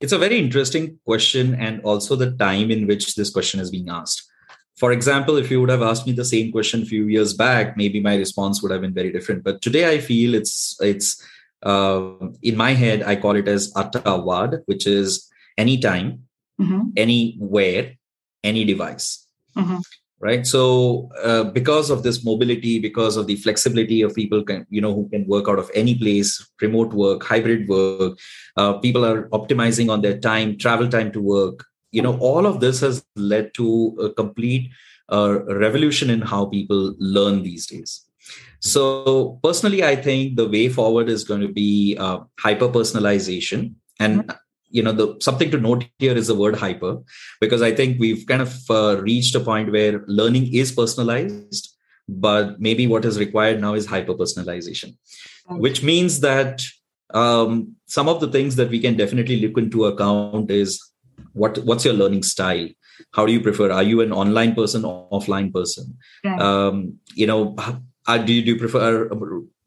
It's 0.01 0.13
a 0.13 0.19
very 0.19 0.39
interesting 0.39 0.99
question, 1.05 1.55
and 1.55 1.81
also 1.83 2.17
the 2.17 2.33
time 2.33 2.71
in 2.71 2.87
which 2.87 3.15
this 3.15 3.31
question 3.31 3.61
is 3.61 3.71
being 3.71 3.89
asked. 3.89 4.23
For 4.77 4.93
example, 4.93 5.37
if 5.37 5.51
you 5.51 5.61
would 5.61 5.71
have 5.71 5.83
asked 5.83 6.07
me 6.07 6.13
the 6.13 6.25
same 6.25 6.53
question 6.53 6.83
a 6.83 6.87
few 6.87 7.07
years 7.07 7.33
back, 7.33 7.77
maybe 7.77 8.01
my 8.01 8.17
response 8.17 8.63
would 8.63 8.73
have 8.73 8.83
been 8.83 8.93
very 8.93 9.11
different. 9.11 9.43
But 9.43 9.63
today, 9.63 9.91
I 9.91 9.99
feel 9.99 10.35
it's 10.35 10.77
it's 10.81 11.23
uh, 11.63 12.11
in 12.43 12.57
my 12.57 12.73
head. 12.73 13.03
I 13.03 13.17
call 13.17 13.37
it 13.37 13.49
as 13.49 13.73
ATAWAD, 13.73 14.63
which 14.67 14.87
is 14.87 15.31
anytime, 15.57 16.25
mm-hmm. 16.61 16.91
anywhere, 16.97 17.95
any 18.45 18.65
device. 18.65 19.27
Mm-hmm 19.57 19.79
right? 20.21 20.47
So 20.47 21.11
uh, 21.23 21.45
because 21.45 21.91
of 21.91 22.03
this 22.03 22.25
mobility 22.25 22.79
because 22.79 23.17
of 23.17 23.27
the 23.27 23.37
flexibility 23.37 24.03
of 24.03 24.15
people 24.15 24.43
can 24.43 24.67
you 24.71 24.81
know 24.81 24.95
who 24.95 25.09
can 25.09 25.27
work 25.27 25.49
out 25.49 25.59
of 25.59 25.71
any 25.75 25.95
place 25.95 26.45
remote 26.61 26.93
work 26.93 27.23
hybrid 27.23 27.69
work 27.69 28.19
uh, 28.57 28.75
people 28.75 29.05
are 29.05 29.29
optimizing 29.29 29.91
on 29.91 30.01
their 30.01 30.19
time 30.19 30.57
travel 30.57 30.89
time 30.89 31.13
to 31.13 31.21
work 31.21 31.67
you 31.93 32.03
know 32.03 32.17
all 32.19 32.47
of 32.47 32.61
this 32.61 32.81
has 32.81 33.05
led 33.17 33.53
to 33.55 33.97
a 34.01 34.11
complete 34.11 34.71
uh, 35.13 35.39
revolution 35.45 36.11
in 36.11 36.21
how 36.21 36.47
people 36.47 36.95
learn 36.99 37.43
these 37.43 37.67
days. 37.67 38.03
So 38.61 39.39
personally 39.43 39.85
i 39.85 39.95
think 39.95 40.37
the 40.37 40.49
way 40.49 40.69
forward 40.69 41.09
is 41.09 41.25
going 41.25 41.43
to 41.43 41.53
be 41.53 41.97
uh, 42.01 42.21
hyper 42.41 42.69
personalization 42.69 43.75
and 44.01 44.23
mm-hmm 44.23 44.37
you 44.71 44.83
know 44.83 44.93
the 44.93 45.17
something 45.21 45.51
to 45.51 45.59
note 45.59 45.85
here 45.99 46.17
is 46.17 46.27
the 46.27 46.35
word 46.35 46.57
hyper 46.57 46.99
because 47.41 47.63
i 47.63 47.73
think 47.73 47.99
we've 48.01 48.27
kind 48.27 48.43
of 48.43 48.55
uh, 48.71 49.01
reached 49.01 49.35
a 49.35 49.41
point 49.41 49.71
where 49.71 50.05
learning 50.07 50.53
is 50.53 50.73
personalized 50.73 51.75
but 52.09 52.61
maybe 52.61 52.87
what 52.87 53.05
is 53.05 53.19
required 53.19 53.61
now 53.61 53.75
is 53.75 53.87
hyper 53.87 54.15
personalization 54.15 54.97
which 55.49 55.83
means 55.83 56.21
that 56.21 56.63
um, 57.15 57.77
some 57.87 58.09
of 58.09 58.21
the 58.21 58.29
things 58.29 58.57
that 58.57 58.71
we 58.71 58.81
can 58.81 58.97
definitely 58.97 59.41
look 59.41 59.57
into 59.59 59.85
account 59.85 60.51
is 60.51 60.83
what 61.33 61.59
what's 61.59 61.85
your 61.85 61.95
learning 61.95 62.23
style? 62.23 62.69
How 63.13 63.27
do 63.27 63.33
you 63.33 63.41
prefer? 63.41 63.71
Are 63.71 63.83
you 63.83 64.01
an 64.01 64.13
online 64.13 64.55
person 64.55 64.85
or 64.85 65.09
offline 65.11 65.53
person? 65.53 65.99
Um, 66.39 66.99
you 67.15 67.27
know 67.27 67.55
uh, 68.07 68.19
do 68.19 68.33
you, 68.33 68.43
do 68.43 68.53
you 68.53 68.59
prefer 68.59 69.09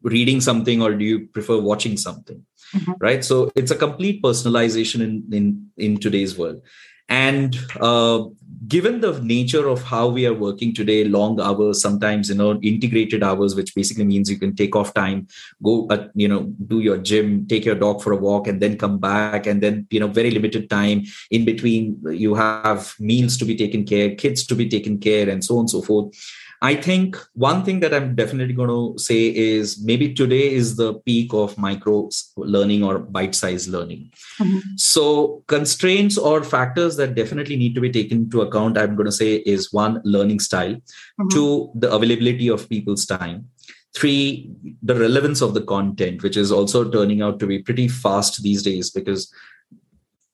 reading 0.02 0.42
something 0.42 0.82
or 0.82 0.94
do 0.94 1.06
you 1.06 1.28
prefer 1.28 1.60
watching 1.60 1.98
something? 1.98 2.46
Mm-hmm. 2.76 2.94
right? 3.00 3.26
So 3.26 3.52
it's 3.56 3.72
a 3.72 3.76
complete 3.76 4.22
personalization 4.22 5.02
in 5.02 5.24
in 5.32 5.72
in 5.78 5.98
today's 5.98 6.38
world. 6.38 6.62
And 7.10 7.58
uh, 7.80 8.26
given 8.68 9.02
the 9.02 9.20
nature 9.22 9.68
of 9.68 9.82
how 9.82 10.08
we 10.08 10.28
are 10.28 10.34
working 10.34 10.74
today 10.74 11.04
long 11.04 11.40
hours 11.40 11.82
sometimes 11.82 12.30
you 12.30 12.36
know 12.36 12.60
integrated 12.62 13.24
hours 13.24 13.56
which 13.56 13.74
basically 13.74 14.04
means 14.04 14.30
you 14.30 14.38
can 14.38 14.56
take 14.56 14.76
off 14.76 14.94
time 14.94 15.28
go 15.64 15.88
uh, 15.88 16.08
you 16.14 16.28
know 16.28 16.44
do 16.68 16.80
your 16.80 16.98
gym 16.98 17.48
take 17.48 17.66
your 17.66 17.76
dog 17.76 18.02
for 18.02 18.12
a 18.12 18.18
walk 18.18 18.48
and 18.48 18.62
then 18.62 18.78
come 18.78 19.00
back 19.00 19.48
and 19.48 19.62
then 19.62 19.88
you 19.90 20.00
know 20.00 20.08
very 20.08 20.30
limited 20.30 20.70
time 20.70 21.04
in 21.32 21.46
between 21.46 22.00
you 22.12 22.36
have 22.36 22.94
meals 23.00 23.38
to 23.38 23.46
be 23.46 23.56
taken 23.56 23.86
care 23.86 24.14
kids 24.16 24.46
to 24.46 24.56
be 24.56 24.68
taken 24.68 25.00
care 25.00 25.30
and 25.30 25.44
so 25.44 25.56
on 25.56 25.62
and 25.62 25.70
so 25.70 25.82
forth 25.82 26.14
I 26.62 26.76
think 26.76 27.18
one 27.34 27.64
thing 27.64 27.80
that 27.80 27.94
I'm 27.94 28.16
definitely 28.16 28.54
going 28.54 28.70
to 28.70 29.02
say 29.02 29.28
is 29.28 29.82
maybe 29.82 30.14
today 30.14 30.52
is 30.54 30.76
the 30.76 30.96
peak 30.96 31.34
of 31.34 31.58
micro 31.58 32.10
learning 32.36 32.84
or 32.84 33.00
bite 33.00 33.34
sized 33.34 33.70
learning. 33.70 34.12
Mm-hmm. 34.40 34.60
So, 34.76 35.44
constraints 35.48 36.18
or 36.18 36.44
factors 36.44 36.98
that 36.98 37.16
definitely 37.16 37.56
need 37.56 37.76
to 37.76 37.82
be 37.82 37.92
taken 37.92 38.20
into 38.24 38.42
account, 38.42 38.78
I'm 38.78 38.96
going 38.96 39.06
to 39.06 39.12
say, 39.12 39.36
is 39.36 39.72
one, 39.72 40.02
learning 40.04 40.42
style, 40.42 40.74
mm-hmm. 40.74 41.28
two, 41.30 41.72
the 41.76 41.92
availability 41.92 42.50
of 42.50 42.68
people's 42.68 43.06
time. 43.06 43.50
Three, 43.96 44.52
the 44.84 44.96
relevance 44.96 45.42
of 45.42 45.54
the 45.54 45.62
content, 45.62 46.24
which 46.24 46.38
is 46.38 46.52
also 46.52 46.90
turning 46.90 47.22
out 47.22 47.40
to 47.40 47.48
be 47.48 47.60
pretty 47.60 47.88
fast 47.88 48.44
these 48.44 48.64
days 48.64 48.92
because 48.92 49.34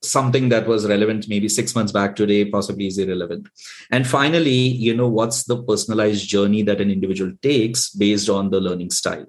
something 0.02 0.48
that 0.50 0.66
was 0.66 0.86
relevant 0.86 1.28
maybe 1.28 1.48
six 1.48 1.74
months 1.74 1.92
back 1.92 2.14
today 2.14 2.44
possibly 2.44 2.86
is 2.86 2.98
irrelevant. 2.98 3.48
And 3.90 4.06
finally 4.06 4.50
you 4.50 4.94
know 4.94 5.08
what's 5.08 5.44
the 5.44 5.62
personalized 5.62 6.28
journey 6.28 6.62
that 6.62 6.80
an 6.80 6.90
individual 6.90 7.32
takes 7.42 7.90
based 7.90 8.28
on 8.28 8.50
the 8.50 8.60
learning 8.60 8.90
style? 8.90 9.26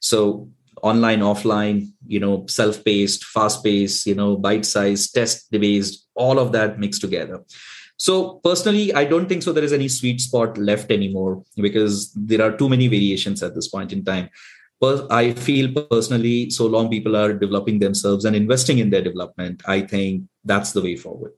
So 0.00 0.48
online 0.82 1.20
offline 1.20 1.90
you 2.06 2.20
know 2.20 2.46
self-paced 2.46 3.24
fast-paced 3.24 4.06
you 4.06 4.14
know 4.14 4.36
bite-sized 4.36 5.12
test-based 5.12 6.06
all 6.14 6.38
of 6.38 6.52
that 6.52 6.78
mixed 6.78 7.00
together. 7.00 7.42
So 7.96 8.34
personally 8.44 8.94
i 8.94 9.04
don't 9.04 9.28
think 9.28 9.42
so 9.42 9.52
there 9.52 9.64
is 9.64 9.72
any 9.72 9.88
sweet 9.88 10.20
spot 10.20 10.56
left 10.56 10.92
anymore 10.92 11.42
because 11.56 12.12
there 12.12 12.42
are 12.42 12.56
too 12.56 12.68
many 12.68 12.86
variations 12.86 13.42
at 13.42 13.54
this 13.54 13.68
point 13.68 13.92
in 13.92 14.04
time 14.04 14.30
I 14.82 15.32
feel 15.32 15.72
personally, 15.72 16.50
so 16.50 16.66
long 16.66 16.88
people 16.88 17.16
are 17.16 17.32
developing 17.32 17.80
themselves 17.80 18.24
and 18.24 18.36
investing 18.36 18.78
in 18.78 18.90
their 18.90 19.02
development, 19.02 19.62
I 19.66 19.80
think 19.80 20.24
that's 20.44 20.72
the 20.72 20.82
way 20.82 20.96
forward. 20.96 21.32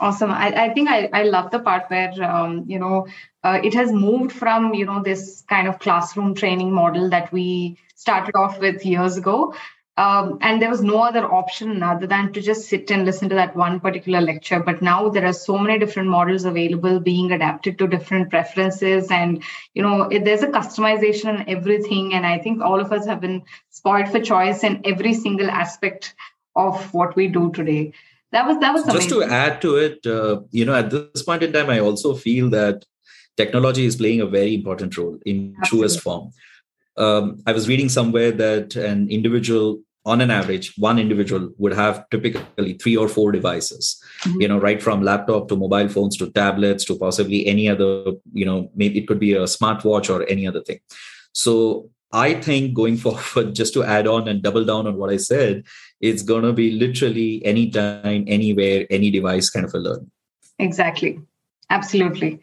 Awesome. 0.00 0.30
I, 0.30 0.64
I 0.64 0.74
think 0.74 0.88
I, 0.88 1.08
I 1.12 1.22
love 1.22 1.50
the 1.50 1.60
part 1.60 1.84
where, 1.88 2.12
um, 2.24 2.64
you 2.66 2.78
know, 2.78 3.06
uh, 3.44 3.60
it 3.62 3.74
has 3.74 3.92
moved 3.92 4.32
from, 4.32 4.74
you 4.74 4.84
know, 4.84 5.02
this 5.02 5.44
kind 5.48 5.68
of 5.68 5.78
classroom 5.78 6.34
training 6.34 6.72
model 6.72 7.08
that 7.10 7.32
we 7.32 7.78
started 7.94 8.34
off 8.34 8.58
with 8.58 8.84
years 8.84 9.16
ago 9.16 9.54
um, 9.96 10.38
and 10.40 10.60
there 10.60 10.70
was 10.70 10.82
no 10.82 11.02
other 11.02 11.24
option 11.24 11.82
other 11.82 12.06
than 12.06 12.32
to 12.32 12.40
just 12.40 12.68
sit 12.68 12.90
and 12.90 13.04
listen 13.04 13.28
to 13.28 13.34
that 13.36 13.54
one 13.54 13.78
particular 13.78 14.20
lecture. 14.20 14.58
But 14.58 14.82
now 14.82 15.08
there 15.08 15.24
are 15.24 15.32
so 15.32 15.56
many 15.56 15.78
different 15.78 16.08
models 16.08 16.44
available 16.44 16.98
being 16.98 17.30
adapted 17.30 17.78
to 17.78 17.86
different 17.86 18.30
preferences. 18.30 19.10
And 19.10 19.42
you 19.72 19.82
know 19.82 20.02
it, 20.02 20.24
there's 20.24 20.42
a 20.42 20.48
customization 20.48 21.40
in 21.40 21.48
everything. 21.48 22.14
And 22.14 22.26
i 22.26 22.38
think 22.38 22.60
all 22.60 22.80
of 22.80 22.92
us 22.92 23.06
have 23.06 23.20
been 23.20 23.42
spoiled 23.70 24.08
for 24.08 24.20
choice 24.20 24.64
in 24.64 24.80
every 24.84 25.14
single 25.14 25.50
aspect 25.50 26.14
of 26.56 26.92
what 26.92 27.14
we 27.14 27.28
do 27.28 27.52
today. 27.52 27.92
That 28.32 28.48
was 28.48 28.58
that 28.58 28.74
was 28.74 28.84
just 28.84 29.10
to 29.10 29.22
add 29.22 29.62
to 29.62 29.76
it 29.76 30.04
uh, 30.06 30.40
you 30.50 30.64
know 30.64 30.74
at 30.74 30.90
this 30.90 31.22
point 31.22 31.44
in 31.44 31.52
time 31.52 31.70
i 31.70 31.78
also 31.78 32.14
feel 32.14 32.50
that 32.50 32.84
technology 33.36 33.84
is 33.84 33.96
playing 33.96 34.20
a 34.20 34.26
very 34.26 34.54
important 34.54 34.96
role 34.96 35.18
in 35.24 35.54
Absolutely. 35.58 35.68
truest 35.68 36.00
form. 36.00 36.32
Um, 36.96 37.42
I 37.46 37.52
was 37.52 37.68
reading 37.68 37.88
somewhere 37.88 38.30
that 38.32 38.76
an 38.76 39.08
individual, 39.10 39.80
on 40.06 40.20
an 40.20 40.30
average, 40.30 40.74
one 40.76 40.98
individual 40.98 41.50
would 41.56 41.72
have 41.72 42.08
typically 42.10 42.74
three 42.74 42.96
or 42.96 43.08
four 43.08 43.32
devices. 43.32 44.02
Mm-hmm. 44.22 44.40
You 44.40 44.48
know, 44.48 44.58
right 44.58 44.82
from 44.82 45.02
laptop 45.02 45.48
to 45.48 45.56
mobile 45.56 45.88
phones 45.88 46.16
to 46.18 46.30
tablets 46.30 46.84
to 46.86 46.98
possibly 46.98 47.46
any 47.46 47.68
other. 47.68 48.12
You 48.32 48.44
know, 48.44 48.70
maybe 48.74 48.98
it 48.98 49.08
could 49.08 49.18
be 49.18 49.32
a 49.32 49.44
smartwatch 49.44 50.10
or 50.10 50.28
any 50.28 50.46
other 50.46 50.62
thing. 50.62 50.80
So 51.32 51.90
I 52.12 52.34
think 52.34 52.74
going 52.74 52.96
forward, 53.04 53.54
just 53.54 53.72
to 53.74 53.84
add 53.84 54.06
on 54.06 54.28
and 54.28 54.42
double 54.42 54.64
down 54.64 54.86
on 54.86 54.96
what 54.96 55.10
I 55.10 55.16
said, 55.16 55.64
it's 56.00 56.22
going 56.22 56.42
to 56.42 56.52
be 56.52 56.72
literally 56.72 57.44
anytime, 57.44 58.24
anywhere, 58.26 58.86
any 58.90 59.10
device 59.10 59.48
kind 59.48 59.64
of 59.64 59.74
a 59.74 59.78
learn. 59.78 60.10
Exactly. 60.58 61.20
Absolutely. 61.70 62.40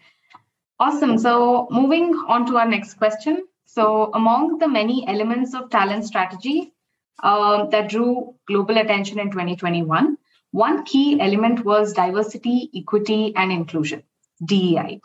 Awesome. 0.80 1.18
So 1.20 1.68
moving 1.70 2.16
on 2.28 2.48
to 2.48 2.58
our 2.58 2.68
next 2.68 2.96
question. 2.96 3.46
So, 3.66 4.12
among 4.14 4.58
the 4.58 4.68
many 4.68 5.08
elements 5.08 5.54
of 5.54 5.70
talent 5.70 6.04
strategy 6.04 6.74
uh, 7.24 7.66
that 7.68 7.90
drew 7.90 8.36
global 8.48 8.78
attention 8.78 9.20
in 9.20 9.32
2021, 9.32 10.18
one 10.52 10.84
key 10.84 11.20
element 11.20 11.64
was 11.64 11.94
diversity, 11.94 12.70
equity, 12.76 13.34
and 13.36 13.52
inclusion, 13.52 14.04
DEI. 14.44 15.02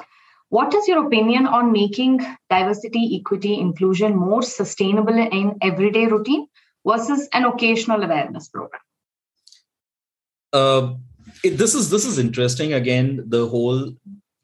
What 0.49 0.75
is 0.75 0.87
your 0.87 1.06
opinion 1.06 1.46
on 1.46 1.73
making 1.73 2.20
diversity, 2.50 3.18
equity, 3.20 3.58
inclusion 3.58 4.16
more 4.16 4.42
sustainable 4.42 5.16
in 5.16 5.56
everyday 5.61 6.06
routine 6.06 6.46
versus 6.87 7.28
an 7.32 7.44
occasional 7.44 8.02
awareness 8.02 8.49
program? 8.49 8.80
Uh, 10.52 10.94
it, 11.42 11.58
this 11.58 11.75
is 11.75 11.90
this 11.90 12.04
is 12.04 12.18
interesting. 12.18 12.73
Again, 12.73 13.25
the 13.26 13.46
whole 13.46 13.92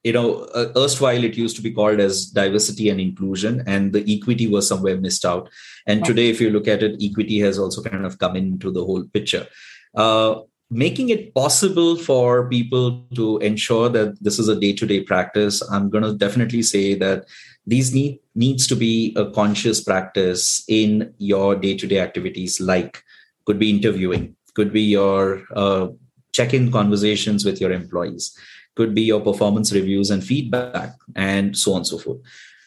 you 0.04 0.12
know, 0.12 0.44
uh, 0.54 0.72
erstwhile 0.76 1.22
it 1.22 1.36
used 1.36 1.56
to 1.56 1.62
be 1.62 1.70
called 1.70 2.00
as 2.00 2.26
diversity 2.26 2.88
and 2.88 3.00
inclusion, 3.00 3.62
and 3.66 3.92
the 3.92 4.04
equity 4.12 4.48
was 4.48 4.66
somewhere 4.66 4.96
missed 4.96 5.24
out. 5.24 5.48
And 5.86 6.04
today, 6.04 6.28
if 6.28 6.40
you 6.40 6.50
look 6.50 6.68
at 6.68 6.82
it, 6.82 7.02
equity 7.02 7.38
has 7.40 7.58
also 7.58 7.82
kind 7.82 8.04
of 8.04 8.18
come 8.18 8.36
into 8.36 8.70
the 8.70 8.84
whole 8.84 9.04
picture. 9.04 9.46
Uh, 9.94 10.40
making 10.70 11.10
it 11.10 11.34
possible 11.34 11.96
for 11.96 12.48
people 12.48 13.04
to 13.14 13.38
ensure 13.38 13.88
that 13.90 14.16
this 14.24 14.38
is 14.38 14.48
a 14.48 14.58
day-to-day 14.58 15.02
practice, 15.02 15.62
I'm 15.70 15.90
going 15.90 16.02
to 16.02 16.14
definitely 16.14 16.62
say 16.62 16.94
that 16.94 17.26
these 17.66 17.94
need 17.94 18.20
needs 18.34 18.66
to 18.68 18.74
be 18.74 19.14
a 19.16 19.30
conscious 19.30 19.84
practice 19.84 20.64
in 20.66 21.14
your 21.18 21.54
day-to-day 21.54 22.00
activities, 22.00 22.60
like 22.60 23.04
could 23.44 23.58
be 23.58 23.70
interviewing, 23.70 24.34
could 24.54 24.72
be 24.72 24.82
your 24.82 25.44
uh, 25.54 25.88
check-in 26.32 26.72
conversations 26.72 27.44
with 27.44 27.60
your 27.60 27.70
employees 27.70 28.36
could 28.74 28.94
be 28.94 29.02
your 29.02 29.20
performance 29.20 29.72
reviews 29.72 30.10
and 30.10 30.24
feedback, 30.24 30.94
and 31.14 31.56
so 31.56 31.72
on 31.72 31.78
and 31.78 31.86
so 31.86 31.98
forth. 31.98 32.18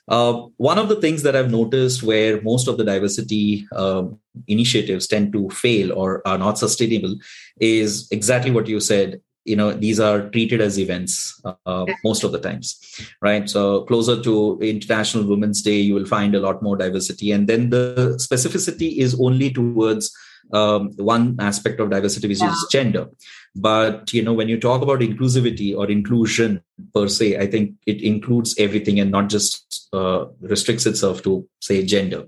Uh, 0.08 0.44
one 0.58 0.78
of 0.78 0.88
the 0.88 1.02
things 1.02 1.24
that 1.24 1.36
I've 1.36 1.52
noticed 1.52 2.04
where 2.04 2.42
most 2.42 2.68
of 2.68 2.78
the 2.78 2.84
diversity 2.84 3.68
um, 3.76 4.20
initiatives 4.48 5.08
tend 5.08 5.34
to 5.34 5.50
fail 5.50 5.92
or 5.94 6.22
are 6.28 6.38
not 6.38 6.60
sustainable 6.60 7.16
is 7.60 8.08
exactly 8.12 8.52
what 8.52 8.68
you 8.68 8.80
said. 8.80 9.22
You 9.46 9.56
know, 9.56 9.74
these 9.74 10.00
are 10.00 10.30
treated 10.30 10.60
as 10.62 10.80
events 10.80 11.40
uh, 11.66 11.86
most 12.04 12.24
of 12.24 12.32
the 12.32 12.40
times, 12.40 12.80
right? 13.22 13.48
So, 13.48 13.82
closer 13.82 14.22
to 14.24 14.60
International 14.60 15.28
Women's 15.28 15.62
Day, 15.62 15.80
you 15.82 15.94
will 15.94 16.06
find 16.06 16.34
a 16.34 16.40
lot 16.40 16.64
more 16.64 16.76
diversity. 16.76 17.32
And 17.32 17.48
then 17.48 17.70
the 17.70 18.18
specificity 18.20 18.98
is 18.98 19.20
only 19.20 19.52
towards 19.52 20.16
um, 20.52 20.94
one 20.98 21.36
aspect 21.40 21.80
of 21.80 21.92
diversity, 21.92 22.28
which 22.28 22.40
yeah. 22.40 22.52
is 22.52 22.68
gender 22.72 23.08
but 23.56 24.14
you 24.14 24.22
know 24.22 24.34
when 24.34 24.50
you 24.50 24.60
talk 24.60 24.82
about 24.82 25.00
inclusivity 25.00 25.76
or 25.76 25.90
inclusion 25.90 26.62
per 26.94 27.08
se 27.08 27.38
i 27.38 27.48
think 27.48 27.74
it 27.86 28.02
includes 28.02 28.54
everything 28.58 29.00
and 29.00 29.12
not 29.12 29.30
just 29.30 29.88
uh, 29.94 30.26
restricts 30.42 30.86
itself 30.86 31.22
to 31.24 31.48
say 31.62 31.84
gender 31.86 32.26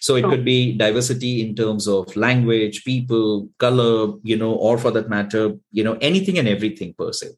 so 0.00 0.16
it 0.16 0.24
could 0.24 0.44
be 0.44 0.72
diversity 0.72 1.40
in 1.40 1.54
terms 1.54 1.88
of 1.88 2.14
language 2.16 2.84
people 2.84 3.48
color 3.58 4.14
you 4.22 4.36
know 4.36 4.52
or 4.54 4.78
for 4.78 4.90
that 4.90 5.08
matter 5.08 5.52
you 5.72 5.82
know 5.82 5.96
anything 6.00 6.38
and 6.38 6.48
everything 6.48 6.94
per 6.94 7.12
se. 7.12 7.28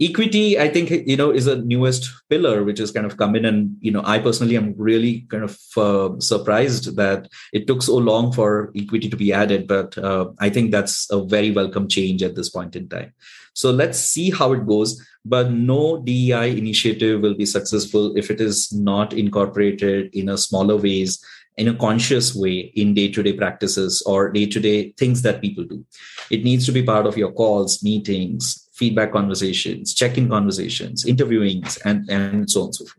Equity 0.00 0.58
i 0.58 0.68
think 0.68 0.90
you 0.90 1.16
know 1.16 1.30
is 1.30 1.46
a 1.46 1.56
newest 1.56 2.10
pillar 2.28 2.64
which 2.64 2.78
has 2.78 2.90
kind 2.90 3.06
of 3.06 3.16
come 3.16 3.36
in 3.36 3.44
and 3.44 3.76
you 3.80 3.90
know 3.90 4.02
i 4.04 4.18
personally 4.18 4.56
am 4.56 4.74
really 4.76 5.26
kind 5.28 5.44
of 5.44 5.58
uh, 5.76 6.18
surprised 6.18 6.96
that 6.96 7.28
it 7.52 7.66
took 7.66 7.82
so 7.82 7.96
long 7.96 8.32
for 8.32 8.72
equity 8.76 9.08
to 9.08 9.16
be 9.16 9.32
added 9.32 9.66
but 9.66 9.96
uh, 9.98 10.26
i 10.38 10.48
think 10.48 10.70
that's 10.70 11.10
a 11.10 11.24
very 11.24 11.50
welcome 11.50 11.88
change 11.88 12.22
at 12.22 12.34
this 12.34 12.48
point 12.48 12.76
in 12.76 12.88
time. 12.88 13.12
So 13.54 13.70
let's 13.70 13.98
see 13.98 14.30
how 14.30 14.52
it 14.54 14.66
goes 14.66 14.98
but 15.24 15.52
no 15.52 15.98
dei 15.98 16.56
initiative 16.56 17.20
will 17.20 17.34
be 17.34 17.46
successful 17.46 18.16
if 18.16 18.30
it 18.30 18.40
is 18.40 18.72
not 18.72 19.12
incorporated 19.12 20.14
in 20.14 20.28
a 20.28 20.38
smaller 20.38 20.76
ways 20.76 21.24
in 21.56 21.68
a 21.68 21.74
conscious 21.74 22.34
way 22.34 22.72
in 22.74 22.94
day-to-day 22.94 23.34
practices 23.34 24.02
or 24.06 24.30
day-to-day 24.30 24.92
things 24.96 25.22
that 25.22 25.40
people 25.40 25.64
do. 25.64 25.84
It 26.30 26.44
needs 26.44 26.66
to 26.66 26.72
be 26.72 26.82
part 26.82 27.06
of 27.06 27.16
your 27.16 27.32
calls 27.32 27.82
meetings 27.82 28.68
feedback 28.72 29.12
conversations 29.12 29.94
check-in 29.94 30.28
conversations 30.28 31.04
interviewings 31.04 31.78
and 31.84 32.08
and 32.10 32.50
so 32.50 32.62
on 32.62 32.66
and 32.66 32.74
so 32.74 32.84
forth. 32.86 32.98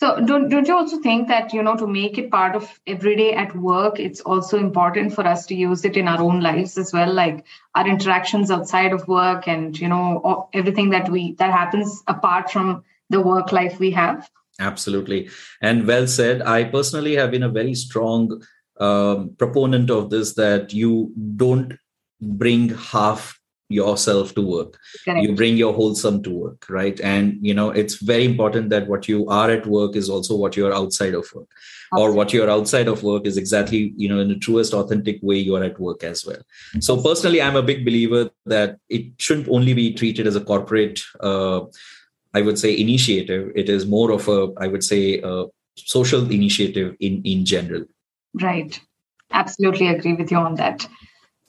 So 0.00 0.18
don't, 0.24 0.48
don't 0.48 0.66
you 0.66 0.74
also 0.74 0.98
think 0.98 1.28
that 1.28 1.52
you 1.52 1.62
know 1.62 1.76
to 1.76 1.86
make 1.86 2.16
it 2.16 2.30
part 2.30 2.56
of 2.56 2.80
everyday 2.86 3.34
at 3.34 3.54
work 3.54 4.00
it's 4.00 4.22
also 4.22 4.56
important 4.56 5.14
for 5.14 5.26
us 5.26 5.44
to 5.46 5.54
use 5.54 5.84
it 5.84 5.98
in 5.98 6.08
our 6.08 6.22
own 6.22 6.40
lives 6.40 6.78
as 6.78 6.92
well? 6.94 7.12
Like 7.12 7.44
our 7.74 7.86
interactions 7.86 8.50
outside 8.50 8.94
of 8.94 9.06
work 9.06 9.46
and 9.46 9.78
you 9.78 9.88
know 9.88 10.48
everything 10.54 10.90
that 10.90 11.10
we 11.10 11.34
that 11.34 11.52
happens 11.52 12.02
apart 12.06 12.50
from 12.50 12.82
the 13.10 13.20
work 13.20 13.52
life 13.52 13.78
we 13.78 13.90
have 13.90 14.30
Absolutely. 14.60 15.30
And 15.60 15.86
well 15.86 16.06
said. 16.06 16.42
I 16.42 16.64
personally 16.64 17.16
have 17.16 17.30
been 17.30 17.42
a 17.42 17.48
very 17.48 17.74
strong 17.74 18.42
um, 18.78 19.34
proponent 19.38 19.90
of 19.90 20.10
this 20.10 20.34
that 20.34 20.72
you 20.72 21.12
don't 21.36 21.74
bring 22.20 22.68
half 22.70 23.40
yourself 23.70 24.34
to 24.34 24.42
work 24.42 24.76
Correct. 25.04 25.22
you 25.22 25.34
bring 25.36 25.56
your 25.56 25.72
wholesome 25.72 26.22
to 26.24 26.30
work 26.30 26.66
right 26.68 27.00
and 27.00 27.38
you 27.40 27.54
know 27.54 27.70
it's 27.70 27.94
very 27.94 28.24
important 28.24 28.68
that 28.70 28.88
what 28.88 29.06
you 29.08 29.28
are 29.28 29.48
at 29.48 29.64
work 29.64 29.94
is 29.94 30.10
also 30.10 30.34
what 30.34 30.56
you're 30.56 30.74
outside 30.74 31.14
of 31.14 31.24
work 31.32 31.46
Absolutely. 31.92 32.12
or 32.12 32.16
what 32.16 32.32
you're 32.32 32.50
outside 32.50 32.88
of 32.88 33.04
work 33.04 33.26
is 33.26 33.36
exactly 33.36 33.94
you 33.96 34.08
know 34.08 34.18
in 34.18 34.28
the 34.28 34.38
truest 34.38 34.74
authentic 34.74 35.20
way 35.22 35.36
you're 35.36 35.62
at 35.62 35.78
work 35.78 36.02
as 36.02 36.26
well 36.26 36.42
so 36.80 37.00
personally 37.00 37.40
i'm 37.40 37.54
a 37.54 37.62
big 37.62 37.84
believer 37.84 38.28
that 38.44 38.76
it 38.88 39.06
shouldn't 39.18 39.48
only 39.48 39.72
be 39.72 39.94
treated 39.94 40.26
as 40.26 40.34
a 40.34 40.40
corporate 40.40 41.00
uh, 41.20 41.60
I 42.34 42.42
would 42.42 42.58
say 42.58 42.76
initiative. 42.76 43.52
It 43.54 43.68
is 43.68 43.86
more 43.86 44.12
of 44.12 44.28
a, 44.28 44.52
I 44.58 44.68
would 44.68 44.84
say, 44.84 45.20
a 45.22 45.46
social 45.76 46.30
initiative 46.30 46.96
in 47.00 47.22
in 47.24 47.44
general. 47.44 47.84
Right. 48.34 48.80
Absolutely 49.32 49.88
agree 49.88 50.14
with 50.14 50.30
you 50.30 50.38
on 50.38 50.56
that. 50.56 50.86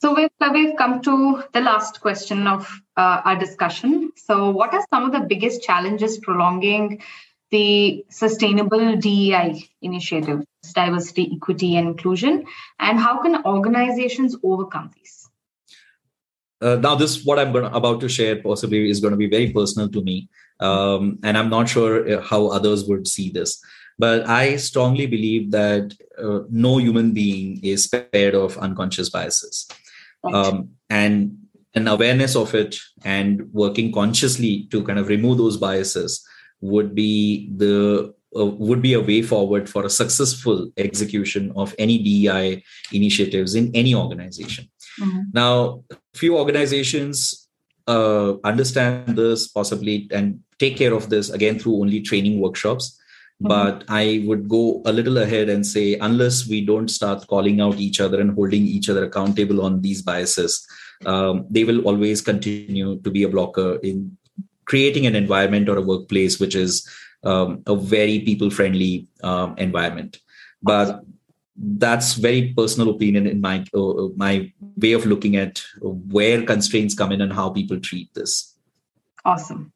So 0.02 0.16
we've, 0.16 0.30
we've 0.52 0.76
come 0.78 1.02
to 1.04 1.44
the 1.54 1.62
last 1.62 2.02
question 2.02 2.48
of 2.48 2.68
uh, 2.98 3.22
our 3.24 3.36
discussion. 3.36 4.12
So, 4.16 4.50
what 4.50 4.74
are 4.74 4.84
some 4.92 5.04
of 5.04 5.12
the 5.12 5.28
biggest 5.28 5.62
challenges 5.62 6.18
prolonging 6.18 7.04
the 7.52 8.04
sustainable 8.10 8.96
DEI 8.96 9.70
initiative, 9.84 10.44
diversity, 10.74 11.32
equity, 11.36 11.76
and 11.76 11.90
inclusion, 11.90 12.46
and 12.80 13.00
how 13.00 13.22
can 13.22 13.46
organizations 13.46 14.36
overcome 14.44 14.90
these? 14.96 15.30
Uh, 16.62 16.78
now, 16.78 16.96
this 16.96 17.24
what 17.24 17.38
I'm 17.38 17.52
going 17.52 17.66
about 17.66 18.00
to 18.02 18.10
share 18.10 18.42
possibly 18.42 18.90
is 18.90 19.02
going 19.02 19.12
to 19.12 19.18
be 19.18 19.30
very 19.30 19.52
personal 19.52 19.90
to 19.90 20.02
me 20.02 20.30
um, 20.62 21.20
and 21.24 21.38
i'm 21.38 21.50
not 21.50 21.68
sure 21.68 22.10
uh, 22.10 22.22
how 22.22 22.48
others 22.48 22.86
would 22.86 23.08
see 23.08 23.30
this 23.30 23.62
but 24.00 24.28
i 24.28 24.56
strongly 24.56 25.06
believe 25.06 25.52
that 25.52 25.94
uh, 26.18 26.40
no 26.50 26.78
human 26.78 27.14
being 27.14 27.60
is 27.64 27.84
spared 27.84 28.36
of 28.36 28.58
unconscious 28.58 29.10
biases 29.10 29.68
um, 30.34 30.70
and 30.90 31.38
an 31.74 31.88
awareness 31.88 32.36
of 32.36 32.54
it 32.54 32.78
and 33.04 33.52
working 33.54 33.92
consciously 33.92 34.68
to 34.72 34.84
kind 34.84 35.00
of 35.00 35.08
remove 35.08 35.38
those 35.38 35.58
biases 35.58 36.26
would 36.60 36.94
be 36.94 37.50
the 37.56 38.14
uh, 38.38 38.46
would 38.46 38.82
be 38.82 38.94
a 38.94 39.02
way 39.02 39.22
forward 39.22 39.70
for 39.70 39.86
a 39.86 39.90
successful 39.90 40.72
execution 40.78 41.52
of 41.56 41.76
any 41.78 41.98
DEI 41.98 42.64
initiatives 42.94 43.56
in 43.56 43.72
any 43.76 43.94
organization. 43.94 44.70
Mm-hmm. 45.02 45.20
Now, 45.34 45.84
few 46.14 46.38
organizations 46.38 47.50
uh, 47.88 48.34
understand 48.44 49.16
this 49.16 49.48
possibly 49.48 50.08
and 50.12 50.40
take 50.60 50.78
care 50.78 50.94
of 50.94 51.10
this 51.10 51.30
again 51.30 51.60
through 51.60 51.76
only 51.82 52.02
training 52.02 52.40
workshops 52.40 53.00
Mm-hmm. 53.42 53.48
But 53.48 53.86
I 53.90 54.24
would 54.26 54.48
go 54.48 54.82
a 54.86 54.92
little 54.92 55.18
ahead 55.18 55.50
and 55.50 55.66
say, 55.66 55.98
unless 56.00 56.48
we 56.48 56.64
don't 56.64 56.90
start 56.90 57.26
calling 57.28 57.60
out 57.60 57.80
each 57.80 58.00
other 58.00 58.22
and 58.22 58.36
holding 58.36 58.68
each 58.68 58.90
other 58.90 59.06
accountable 59.06 59.66
on 59.66 59.82
these 59.82 60.02
biases, 60.02 60.66
um, 61.06 61.48
they 61.50 61.64
will 61.64 61.82
always 61.82 62.22
continue 62.22 63.02
to 63.02 63.10
be 63.10 63.24
a 63.24 63.30
blocker 63.30 63.78
in 63.78 64.16
creating 64.66 65.08
an 65.08 65.16
environment 65.16 65.70
or 65.70 65.78
a 65.78 65.82
workplace 65.82 66.40
which 66.40 66.54
is 66.54 66.88
um, 67.24 67.64
a 67.66 67.76
very 67.76 68.20
people 68.20 68.52
friendly 68.52 69.08
um, 69.24 69.56
environment. 69.58 70.20
But 70.62 71.02
that's 71.58 72.14
very 72.14 72.54
personal 72.56 72.92
opinion 72.92 73.26
in 73.26 73.42
my 73.42 73.66
uh, 73.74 74.10
my 74.16 74.54
way 74.82 74.94
of 74.94 75.06
looking 75.06 75.36
at 75.36 75.64
where 75.82 76.44
constraints 76.44 76.96
come 76.96 77.12
in 77.12 77.22
and 77.22 77.34
how 77.34 77.50
people 77.50 77.80
treat 77.80 78.14
this. 78.14 78.56
Awesome. 79.24 79.72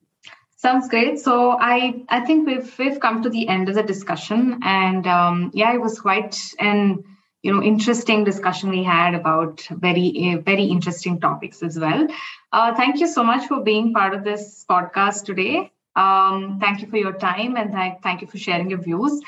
Sounds 0.55 0.89
great. 0.89 1.19
So 1.19 1.57
I 1.59 2.03
I 2.09 2.21
think 2.21 2.47
we've 2.47 2.79
we've 2.79 2.99
come 2.99 3.21
to 3.23 3.29
the 3.29 3.47
end 3.47 3.69
of 3.69 3.75
the 3.75 3.83
discussion, 3.83 4.59
and 4.63 5.05
um, 5.05 5.51
yeah, 5.53 5.73
it 5.73 5.81
was 5.81 5.99
quite 5.99 6.39
an 6.59 7.03
you 7.43 7.53
know 7.53 7.61
interesting 7.61 8.23
discussion 8.23 8.69
we 8.71 8.83
had 8.83 9.13
about 9.13 9.61
very 9.69 10.07
uh, 10.33 10.41
very 10.41 10.63
interesting 10.63 11.19
topics 11.19 11.61
as 11.61 11.77
well. 11.77 12.07
Uh, 12.51 12.73
thank 12.73 12.99
you 12.99 13.07
so 13.07 13.23
much 13.23 13.47
for 13.47 13.61
being 13.61 13.93
part 13.93 14.15
of 14.15 14.23
this 14.23 14.65
podcast 14.67 15.25
today. 15.25 15.71
Um, 15.95 16.57
thank 16.59 16.81
you 16.81 16.87
for 16.87 16.97
your 16.97 17.13
time 17.13 17.55
and 17.57 17.71
thank 17.71 18.01
thank 18.01 18.21
you 18.21 18.27
for 18.27 18.39
sharing 18.39 18.71
your 18.71 18.81
views. 18.81 19.21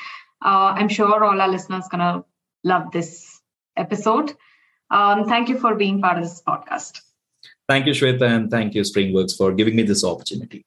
Uh, 0.44 0.74
I'm 0.78 0.88
sure 0.88 1.24
all 1.24 1.40
our 1.40 1.48
listeners 1.48 1.86
gonna 1.88 2.24
love 2.64 2.90
this 2.90 3.40
episode. 3.76 4.34
Um, 4.90 5.26
thank 5.26 5.48
you 5.48 5.58
for 5.58 5.74
being 5.74 6.00
part 6.00 6.18
of 6.18 6.24
this 6.24 6.42
podcast. 6.46 7.00
Thank 7.68 7.86
you, 7.86 7.92
Shwetha, 7.92 8.22
and 8.22 8.50
thank 8.50 8.74
you, 8.74 8.82
Springworks, 8.82 9.36
for 9.36 9.52
giving 9.52 9.76
me 9.76 9.82
this 9.82 10.02
opportunity. 10.02 10.64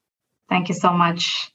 Thank 0.48 0.70
you 0.70 0.76
so 0.76 0.94
much. 0.94 1.52